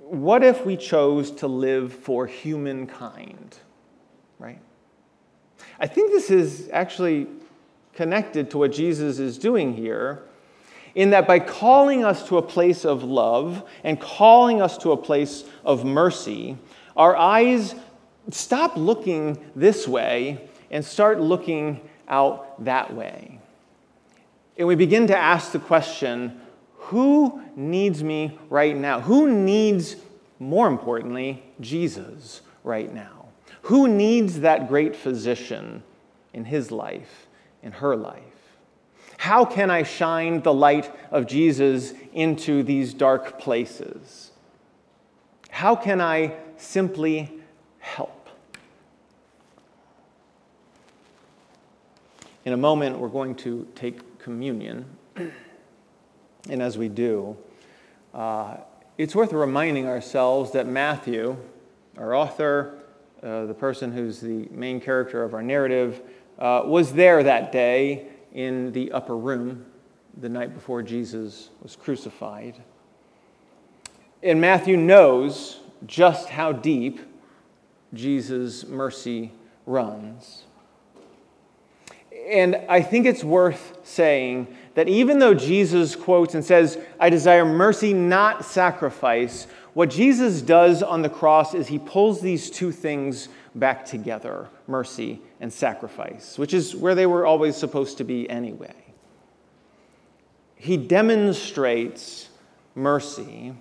What 0.00 0.42
if 0.42 0.64
we 0.64 0.76
chose 0.76 1.30
to 1.32 1.46
live 1.46 1.92
for 1.92 2.26
humankind, 2.26 3.58
right? 4.38 4.60
I 5.80 5.86
think 5.86 6.10
this 6.10 6.30
is 6.30 6.68
actually 6.72 7.26
connected 7.94 8.50
to 8.50 8.58
what 8.58 8.72
Jesus 8.72 9.18
is 9.18 9.38
doing 9.38 9.74
here, 9.74 10.22
in 10.94 11.10
that 11.10 11.26
by 11.26 11.38
calling 11.38 12.04
us 12.04 12.26
to 12.28 12.38
a 12.38 12.42
place 12.42 12.84
of 12.84 13.04
love 13.04 13.68
and 13.84 14.00
calling 14.00 14.60
us 14.62 14.78
to 14.78 14.92
a 14.92 14.96
place 14.96 15.44
of 15.64 15.84
mercy, 15.84 16.56
our 16.96 17.16
eyes 17.16 17.74
stop 18.30 18.76
looking 18.76 19.38
this 19.54 19.86
way 19.86 20.48
and 20.70 20.84
start 20.84 21.20
looking 21.20 21.80
out 22.08 22.64
that 22.64 22.94
way. 22.94 23.38
And 24.56 24.66
we 24.66 24.74
begin 24.74 25.06
to 25.06 25.16
ask 25.16 25.52
the 25.52 25.60
question 25.60 26.40
who 26.74 27.42
needs 27.54 28.02
me 28.02 28.38
right 28.48 28.76
now? 28.76 29.00
Who 29.00 29.30
needs, 29.30 29.96
more 30.38 30.66
importantly, 30.66 31.42
Jesus 31.60 32.40
right 32.64 32.92
now? 32.92 33.27
Who 33.62 33.88
needs 33.88 34.40
that 34.40 34.68
great 34.68 34.96
physician 34.96 35.82
in 36.32 36.44
his 36.44 36.70
life, 36.70 37.26
in 37.62 37.72
her 37.72 37.96
life? 37.96 38.22
How 39.18 39.44
can 39.44 39.70
I 39.70 39.82
shine 39.82 40.42
the 40.42 40.54
light 40.54 40.94
of 41.10 41.26
Jesus 41.26 41.92
into 42.12 42.62
these 42.62 42.94
dark 42.94 43.38
places? 43.38 44.30
How 45.50 45.74
can 45.74 46.00
I 46.00 46.34
simply 46.56 47.32
help? 47.80 48.28
In 52.44 52.52
a 52.52 52.56
moment, 52.56 52.98
we're 52.98 53.08
going 53.08 53.34
to 53.36 53.66
take 53.74 54.18
communion. 54.18 54.84
And 56.48 56.62
as 56.62 56.78
we 56.78 56.88
do, 56.88 57.36
uh, 58.14 58.56
it's 58.96 59.14
worth 59.14 59.34
reminding 59.34 59.86
ourselves 59.86 60.52
that 60.52 60.66
Matthew, 60.66 61.36
our 61.98 62.14
author, 62.14 62.77
uh, 63.22 63.46
the 63.46 63.54
person 63.54 63.92
who's 63.92 64.20
the 64.20 64.48
main 64.50 64.80
character 64.80 65.22
of 65.22 65.34
our 65.34 65.42
narrative, 65.42 66.02
uh, 66.38 66.62
was 66.64 66.92
there 66.92 67.22
that 67.22 67.50
day 67.52 68.06
in 68.32 68.72
the 68.72 68.92
upper 68.92 69.16
room 69.16 69.66
the 70.16 70.28
night 70.28 70.54
before 70.54 70.82
Jesus 70.82 71.50
was 71.62 71.76
crucified. 71.76 72.62
And 74.22 74.40
Matthew 74.40 74.76
knows 74.76 75.60
just 75.86 76.28
how 76.28 76.52
deep 76.52 77.00
Jesus' 77.94 78.66
mercy 78.66 79.32
runs. 79.66 80.44
And 82.28 82.56
I 82.68 82.82
think 82.82 83.06
it's 83.06 83.24
worth 83.24 83.78
saying 83.84 84.54
that 84.74 84.88
even 84.88 85.18
though 85.18 85.34
Jesus 85.34 85.96
quotes 85.96 86.34
and 86.34 86.44
says, 86.44 86.78
I 87.00 87.10
desire 87.10 87.44
mercy, 87.44 87.92
not 87.92 88.44
sacrifice, 88.44 89.46
what 89.74 89.90
Jesus 89.90 90.42
does 90.42 90.82
on 90.82 91.02
the 91.02 91.08
cross 91.08 91.54
is 91.54 91.68
he 91.68 91.78
pulls 91.78 92.20
these 92.20 92.50
two 92.50 92.72
things 92.72 93.28
back 93.54 93.84
together 93.84 94.48
mercy 94.66 95.20
and 95.40 95.52
sacrifice, 95.52 96.38
which 96.38 96.52
is 96.52 96.74
where 96.74 96.94
they 96.94 97.06
were 97.06 97.26
always 97.26 97.56
supposed 97.56 97.98
to 97.98 98.04
be 98.04 98.28
anyway. 98.28 98.74
He 100.56 100.76
demonstrates 100.76 102.28
mercy 102.74 103.54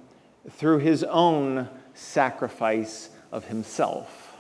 through 0.50 0.80
his 0.80 1.04
own 1.04 1.70
sacrifice 1.94 3.10
of 3.32 3.46
himself. 3.46 4.36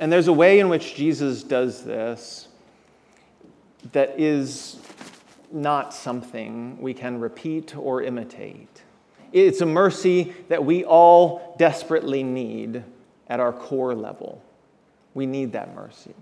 And 0.00 0.12
there's 0.12 0.28
a 0.28 0.32
way 0.32 0.60
in 0.60 0.68
which 0.68 0.94
Jesus 0.94 1.42
does 1.42 1.84
this 1.84 2.48
that 3.92 4.18
is 4.18 4.78
not 5.52 5.94
something 5.94 6.80
we 6.80 6.94
can 6.94 7.20
repeat 7.20 7.76
or 7.76 8.02
imitate. 8.02 8.82
It's 9.32 9.60
a 9.60 9.66
mercy 9.66 10.34
that 10.48 10.64
we 10.64 10.84
all 10.84 11.54
desperately 11.58 12.22
need 12.22 12.82
at 13.28 13.40
our 13.40 13.52
core 13.52 13.94
level. 13.94 14.42
We 15.14 15.26
need 15.26 15.52
that 15.52 15.74
mercy. 15.74 16.14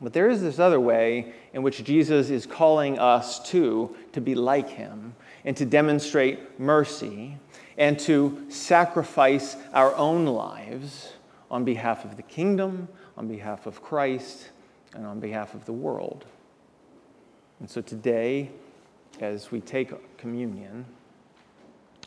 But 0.00 0.12
there 0.12 0.28
is 0.28 0.42
this 0.42 0.58
other 0.58 0.80
way 0.80 1.32
in 1.52 1.62
which 1.62 1.84
Jesus 1.84 2.28
is 2.28 2.46
calling 2.46 2.98
us 2.98 3.38
to 3.50 3.96
to 4.12 4.20
be 4.20 4.34
like 4.34 4.68
him 4.68 5.14
and 5.44 5.56
to 5.56 5.64
demonstrate 5.64 6.58
mercy 6.60 7.38
and 7.78 7.98
to 8.00 8.44
sacrifice 8.48 9.56
our 9.72 9.94
own 9.94 10.26
lives 10.26 11.12
on 11.50 11.64
behalf 11.64 12.04
of 12.04 12.16
the 12.16 12.22
kingdom, 12.22 12.88
on 13.16 13.28
behalf 13.28 13.66
of 13.66 13.82
Christ, 13.82 14.50
and 14.94 15.06
on 15.06 15.20
behalf 15.20 15.54
of 15.54 15.64
the 15.66 15.72
world. 15.72 16.24
And 17.60 17.68
so 17.68 17.80
today, 17.80 18.50
as 19.20 19.50
we 19.50 19.60
take 19.60 19.92
communion, 20.16 20.84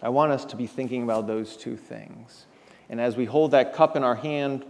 I 0.02 0.10
want 0.10 0.32
us 0.32 0.46
to 0.46 0.56
be 0.56 0.68
thinking 0.68 1.04
about 1.04 1.28
those 1.28 1.58
two 1.58 1.78
things. 1.78 2.46
And 2.90 3.02
as 3.02 3.18
we 3.18 3.26
hold 3.26 3.52
that 3.52 3.74
cup 3.74 3.96
in 3.96 4.04
our 4.04 4.16
hand 4.16 4.66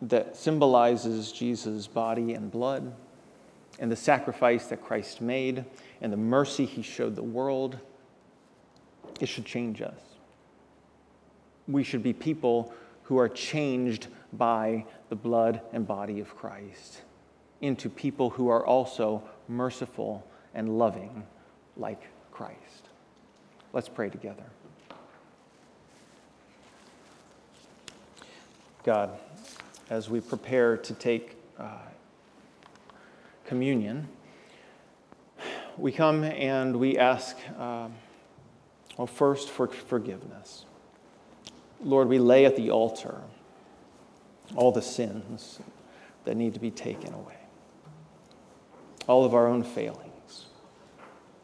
that 0.00 0.36
symbolizes 0.36 1.32
Jesus' 1.32 1.86
body 1.86 2.34
and 2.34 2.50
blood, 2.50 2.94
and 3.78 3.90
the 3.90 3.96
sacrifice 3.96 4.66
that 4.66 4.82
Christ 4.82 5.20
made, 5.20 5.64
and 6.00 6.12
the 6.12 6.16
mercy 6.16 6.64
he 6.64 6.82
showed 6.82 7.16
the 7.16 7.22
world, 7.22 7.78
it 9.20 9.26
should 9.26 9.44
change 9.44 9.80
us. 9.80 9.98
We 11.68 11.82
should 11.82 12.02
be 12.02 12.12
people 12.12 12.74
who 13.12 13.18
are 13.18 13.28
changed 13.28 14.06
by 14.32 14.86
the 15.10 15.14
blood 15.14 15.60
and 15.74 15.86
body 15.86 16.18
of 16.18 16.34
Christ 16.34 17.02
into 17.60 17.90
people 17.90 18.30
who 18.30 18.48
are 18.48 18.64
also 18.64 19.22
merciful 19.48 20.26
and 20.54 20.78
loving 20.78 21.22
like 21.76 22.00
Christ. 22.30 22.88
Let's 23.74 23.90
pray 23.90 24.08
together. 24.08 24.44
God, 28.82 29.10
as 29.90 30.08
we 30.08 30.22
prepare 30.22 30.78
to 30.78 30.94
take 30.94 31.36
uh, 31.58 31.68
communion, 33.44 34.08
we 35.76 35.92
come 35.92 36.24
and 36.24 36.80
we 36.80 36.96
ask, 36.96 37.36
uh, 37.58 37.88
well, 38.96 39.06
first 39.06 39.50
for 39.50 39.68
forgiveness. 39.68 40.64
Lord, 41.82 42.08
we 42.08 42.18
lay 42.18 42.44
at 42.44 42.56
the 42.56 42.70
altar 42.70 43.20
all 44.54 44.72
the 44.72 44.82
sins 44.82 45.58
that 46.24 46.36
need 46.36 46.54
to 46.54 46.60
be 46.60 46.70
taken 46.70 47.12
away, 47.14 47.38
all 49.06 49.24
of 49.24 49.34
our 49.34 49.46
own 49.46 49.62
failings. 49.62 50.46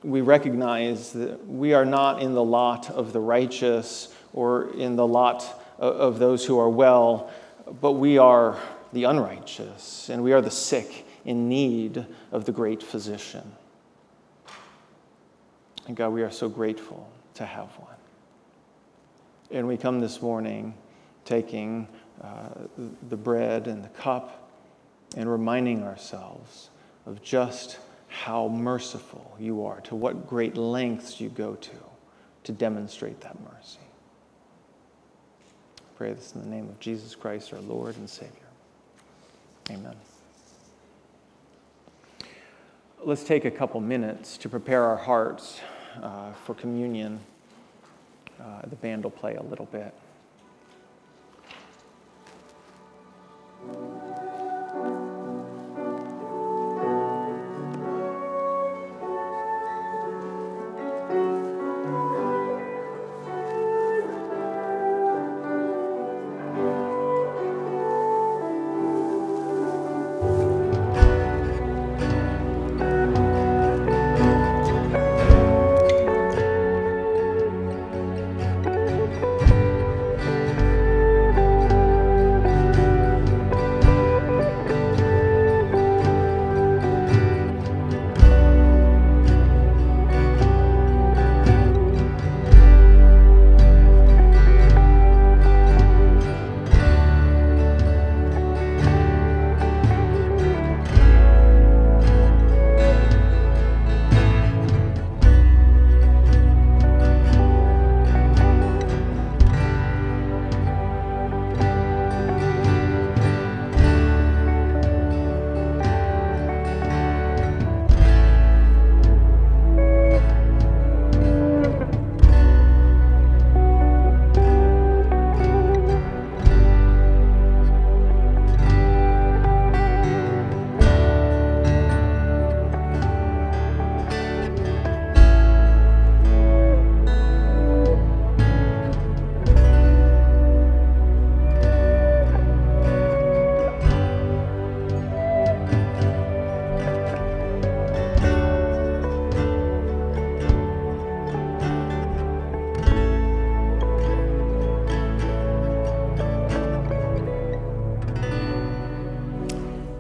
We 0.03 0.21
recognize 0.21 1.13
that 1.13 1.47
we 1.47 1.75
are 1.75 1.85
not 1.85 2.23
in 2.23 2.35
the 2.35 2.45
lot 2.45 2.91
of 2.91 3.13
the 3.13 3.21
righteous 3.21 4.15
or 4.33 4.73
in 4.75 4.97
the 4.97 5.07
lot 5.07 5.61
of 5.79 6.19
those 6.19 6.45
who 6.45 6.59
are 6.59 6.69
well, 6.69 7.31
but 7.81 7.93
we 7.93 8.19
are 8.19 8.57
the 8.93 9.05
unrighteous 9.05 10.09
and 10.09 10.23
we 10.23 10.33
are 10.33 10.41
the 10.41 10.51
sick 10.51 11.07
in 11.25 11.49
need 11.49 12.07
of 12.31 12.45
the 12.45 12.53
great 12.53 12.83
physician. 12.83 13.53
And 15.87 15.97
God, 15.97 16.11
we 16.11 16.23
are 16.23 16.31
so 16.31 16.49
grateful 16.49 17.11
to 17.35 17.45
have 17.45 17.69
one. 17.79 17.97
And 19.51 19.67
we 19.67 19.77
come 19.77 20.01
this 20.01 20.21
morning 20.21 20.75
taking 21.25 21.89
uh, 22.23 22.49
the 23.09 23.17
bread 23.17 23.67
and 23.67 23.83
the 23.83 23.89
cup 23.89 24.51
and 25.17 25.31
reminding 25.31 25.83
ourselves 25.85 26.71
of 27.07 27.23
just 27.23 27.79
how 28.09 28.49
merciful 28.49 29.37
you 29.39 29.65
are, 29.65 29.81
to 29.83 29.95
what 29.95 30.27
great 30.27 30.57
lengths 30.57 31.21
you 31.21 31.29
go 31.29 31.55
to 31.55 31.71
to 32.45 32.53
demonstrate 32.53 33.21
that 33.21 33.37
mercy. 33.41 33.79
I 35.81 35.97
pray 35.97 36.13
this 36.13 36.35
in 36.35 36.43
the 36.43 36.49
name 36.49 36.69
of 36.69 36.79
Jesus 36.81 37.15
Christ, 37.15 37.53
our 37.53 37.61
Lord 37.61 37.97
and 37.97 38.09
Savior. 38.09 38.33
Amen. 39.71 39.95
Let's 43.03 43.25
take 43.25 43.45
a 43.45 43.51
couple 43.51 43.81
minutes 43.81 44.37
to 44.39 44.49
prepare 44.49 44.85
our 44.85 44.97
hearts 44.97 45.61
uh, 46.03 46.33
for 46.45 46.55
communion. 46.55 47.21
Uh, 48.41 48.63
the 48.69 48.77
band 48.77 49.05
will 49.05 49.11
play 49.11 49.35
a 49.35 49.43
little 49.43 49.67
bit. 49.67 49.95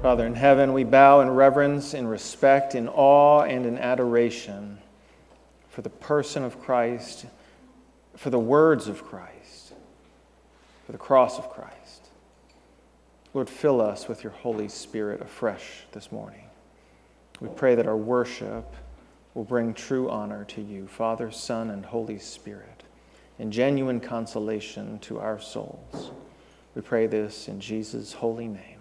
Father 0.08 0.26
in 0.26 0.36
heaven, 0.36 0.72
we 0.72 0.84
bow 0.84 1.20
in 1.20 1.28
reverence, 1.28 1.92
in 1.92 2.06
respect, 2.06 2.74
in 2.74 2.88
awe, 2.88 3.42
and 3.42 3.66
in 3.66 3.76
adoration 3.76 4.78
for 5.68 5.82
the 5.82 5.90
person 5.90 6.42
of 6.42 6.58
Christ, 6.58 7.26
for 8.16 8.30
the 8.30 8.38
words 8.38 8.88
of 8.88 9.04
Christ, 9.04 9.74
for 10.86 10.92
the 10.92 10.98
cross 10.98 11.36
of 11.38 11.50
Christ. 11.50 12.08
Lord, 13.34 13.50
fill 13.50 13.82
us 13.82 14.08
with 14.08 14.24
your 14.24 14.32
Holy 14.32 14.68
Spirit 14.68 15.20
afresh 15.20 15.82
this 15.92 16.10
morning. 16.10 16.46
We 17.38 17.48
pray 17.48 17.74
that 17.74 17.86
our 17.86 17.94
worship 17.94 18.64
will 19.34 19.44
bring 19.44 19.74
true 19.74 20.08
honor 20.08 20.46
to 20.46 20.62
you, 20.62 20.86
Father, 20.86 21.30
Son, 21.30 21.68
and 21.68 21.84
Holy 21.84 22.18
Spirit, 22.18 22.82
and 23.38 23.52
genuine 23.52 24.00
consolation 24.00 25.00
to 25.00 25.18
our 25.18 25.38
souls. 25.38 26.12
We 26.74 26.80
pray 26.80 27.06
this 27.06 27.46
in 27.46 27.60
Jesus' 27.60 28.14
holy 28.14 28.48
name. 28.48 28.77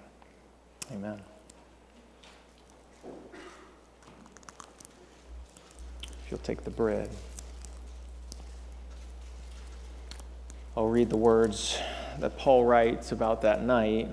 Amen. 0.91 1.19
If 6.03 6.31
you'll 6.31 6.39
take 6.39 6.63
the 6.63 6.69
bread, 6.69 7.09
I'll 10.75 10.87
read 10.87 11.09
the 11.09 11.17
words 11.17 11.79
that 12.19 12.37
Paul 12.37 12.65
writes 12.65 13.11
about 13.11 13.41
that 13.41 13.63
night 13.63 14.09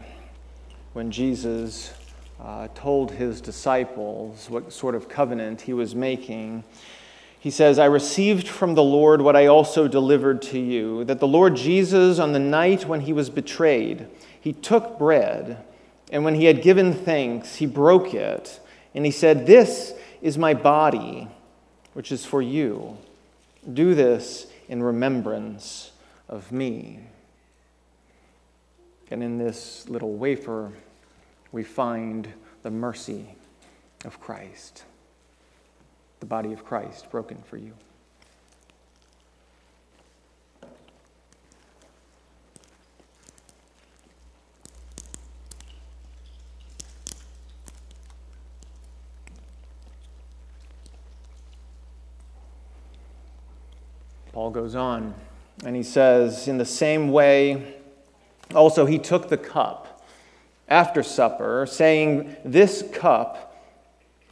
when 0.95 1.11
Jesus 1.11 1.93
uh, 2.41 2.69
told 2.75 3.13
his 3.13 3.41
disciples 3.41 4.51
what 4.51 4.73
sort 4.73 4.95
of 4.95 5.09
covenant 5.09 5.61
he 5.63 5.73
was 5.73 5.95
making. 5.95 6.65
He 7.39 7.51
says, 7.51 7.79
I 7.79 7.85
received 7.85 8.49
from 8.49 8.75
the 8.75 8.83
Lord 8.83 9.21
what 9.21 9.37
I 9.37 9.47
also 9.47 9.87
delivered 9.87 10.43
to 10.43 10.59
you 10.59 11.05
that 11.05 11.21
the 11.21 11.29
Lord 11.29 11.55
Jesus, 11.55 12.19
on 12.19 12.33
the 12.33 12.39
night 12.39 12.87
when 12.87 13.03
he 13.03 13.13
was 13.13 13.31
betrayed, 13.31 14.09
he 14.41 14.53
took 14.53 14.99
bread. 14.99 15.63
And 16.15 16.25
when 16.25 16.37
he 16.37 16.45
had 16.45 16.63
given 16.63 16.95
thanks, 16.95 17.57
he 17.57 17.67
broke 17.67 18.15
it, 18.15 18.61
and 18.95 19.05
he 19.05 19.11
said, 19.11 19.47
This 19.47 19.93
is 20.23 20.39
my 20.39 20.55
body, 20.55 21.27
which 21.93 22.13
is 22.13 22.25
for 22.25 22.41
you. 22.41 22.97
Do 23.71 23.97
this 23.97 24.47
in 24.69 24.81
remembrance 24.81 25.91
of 26.29 26.53
me. 26.53 27.01
And 29.11 29.25
in 29.25 29.39
this 29.39 29.89
little 29.89 30.15
wafer, 30.15 30.71
we 31.51 31.65
find 31.65 32.29
the 32.63 32.71
mercy 32.71 33.27
of 34.05 34.21
Christ, 34.21 34.85
the 36.21 36.27
body 36.27 36.53
of 36.53 36.65
Christ 36.65 37.11
broken 37.11 37.39
for 37.39 37.57
you. 37.57 37.73
Paul 54.35 54.51
goes 54.51 54.75
on 54.75 55.15
and 55.65 55.77
he 55.77 55.85
says, 55.85 56.49
In 56.49 56.59
the 56.59 56.65
same 56.65 57.13
way, 57.13 57.77
also 58.53 58.85
he 58.85 58.99
took 58.99 59.29
the 59.29 59.37
cup 59.37 60.05
after 60.69 61.05
supper, 61.05 61.67
saying, 61.71 62.35
This 62.45 62.83
cup, 62.93 63.65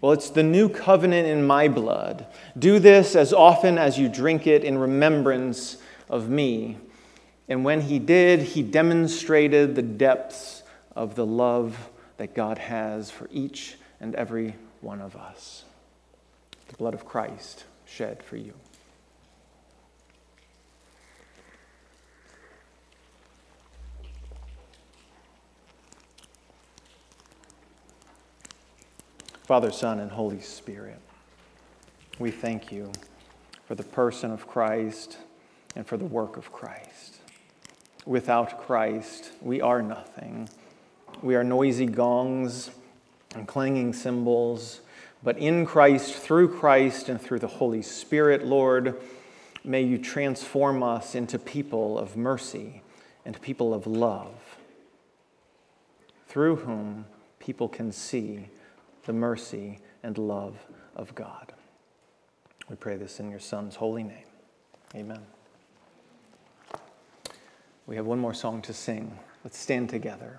well, 0.01 0.11
it's 0.11 0.31
the 0.31 0.43
new 0.43 0.69
covenant 0.69 1.29
in 1.29 1.47
my 1.47 1.69
blood. 1.69 2.27
Do 2.59 2.81
this 2.81 3.15
as 3.15 3.33
often 3.33 3.79
as 3.79 3.97
you 3.97 4.09
drink 4.09 4.49
it 4.49 4.65
in 4.65 4.77
remembrance 4.77 5.77
of 6.11 6.29
me. 6.29 6.79
And 7.49 7.65
when 7.65 7.83
he 7.83 8.01
did, 8.01 8.41
he 8.41 8.63
demonstrated 8.63 9.77
the 9.77 9.83
depths 9.83 10.65
of 10.97 11.15
the 11.15 11.25
love 11.25 11.91
that 12.17 12.35
God 12.35 12.59
has 12.59 13.13
for 13.13 13.29
each 13.31 13.77
and 14.01 14.17
every 14.17 14.57
one 14.81 15.01
of 15.01 15.15
us. 15.15 15.65
The 16.67 16.77
blood 16.77 16.95
of 16.95 17.05
Christ 17.05 17.67
shed 17.87 18.21
for 18.25 18.37
you. 18.37 18.55
Father, 29.53 29.71
Son, 29.71 30.01
and 30.01 30.11
Holy 30.11 30.41
Spirit, 30.41 30.99
we 32.19 32.31
thank 32.31 32.73
you 32.73 32.91
for 33.67 33.75
the 33.75 33.83
person 33.83 34.31
of 34.31 34.47
Christ 34.47 35.19
and 35.77 35.87
for 35.87 35.99
the 35.99 36.07
work 36.07 36.39
of 36.39 36.51
Christ. 36.51 37.17
Without 38.07 38.63
Christ, 38.63 39.31
we 39.43 39.61
are 39.61 39.83
nothing. 39.83 40.49
We 41.21 41.35
are 41.35 41.45
noisy 41.45 41.85
gongs 41.85 42.71
and 43.35 43.47
clanging 43.47 43.93
cymbals. 43.93 44.81
But 45.23 45.37
in 45.37 45.67
Christ, 45.67 46.15
through 46.15 46.57
Christ, 46.57 47.11
and 47.11 47.21
through 47.21 47.41
the 47.41 47.47
Holy 47.47 47.83
Spirit, 47.83 48.47
Lord, 48.47 48.99
may 49.65 49.83
you 49.83 49.99
transform 49.99 50.83
us 50.83 51.15
into 51.15 51.39
people 51.39 51.99
of 51.99 52.17
mercy 52.17 52.81
and 53.27 53.39
people 53.43 53.75
of 53.75 53.87
love, 53.87 54.33
through 56.27 56.57
whom 56.57 57.05
people 57.39 57.69
can 57.69 57.93
see 57.93 58.47
the 59.05 59.13
mercy 59.13 59.79
and 60.03 60.19
love 60.19 60.57
of 60.97 61.15
God. 61.15 61.53
We 62.69 62.77
pray 62.77 62.97
this 62.97 63.21
in 63.21 63.31
your 63.31 63.41
Son's 63.41 63.77
holy 63.77 64.03
name. 64.03 64.25
Amen. 64.95 65.21
We 67.87 67.97
have 67.97 68.07
one 68.07 68.19
more 68.19 68.35
song 68.35 68.63
to 68.63 68.73
sing. 68.73 69.19
Let's 69.45 69.59
stand 69.59 69.89
together. 69.89 70.39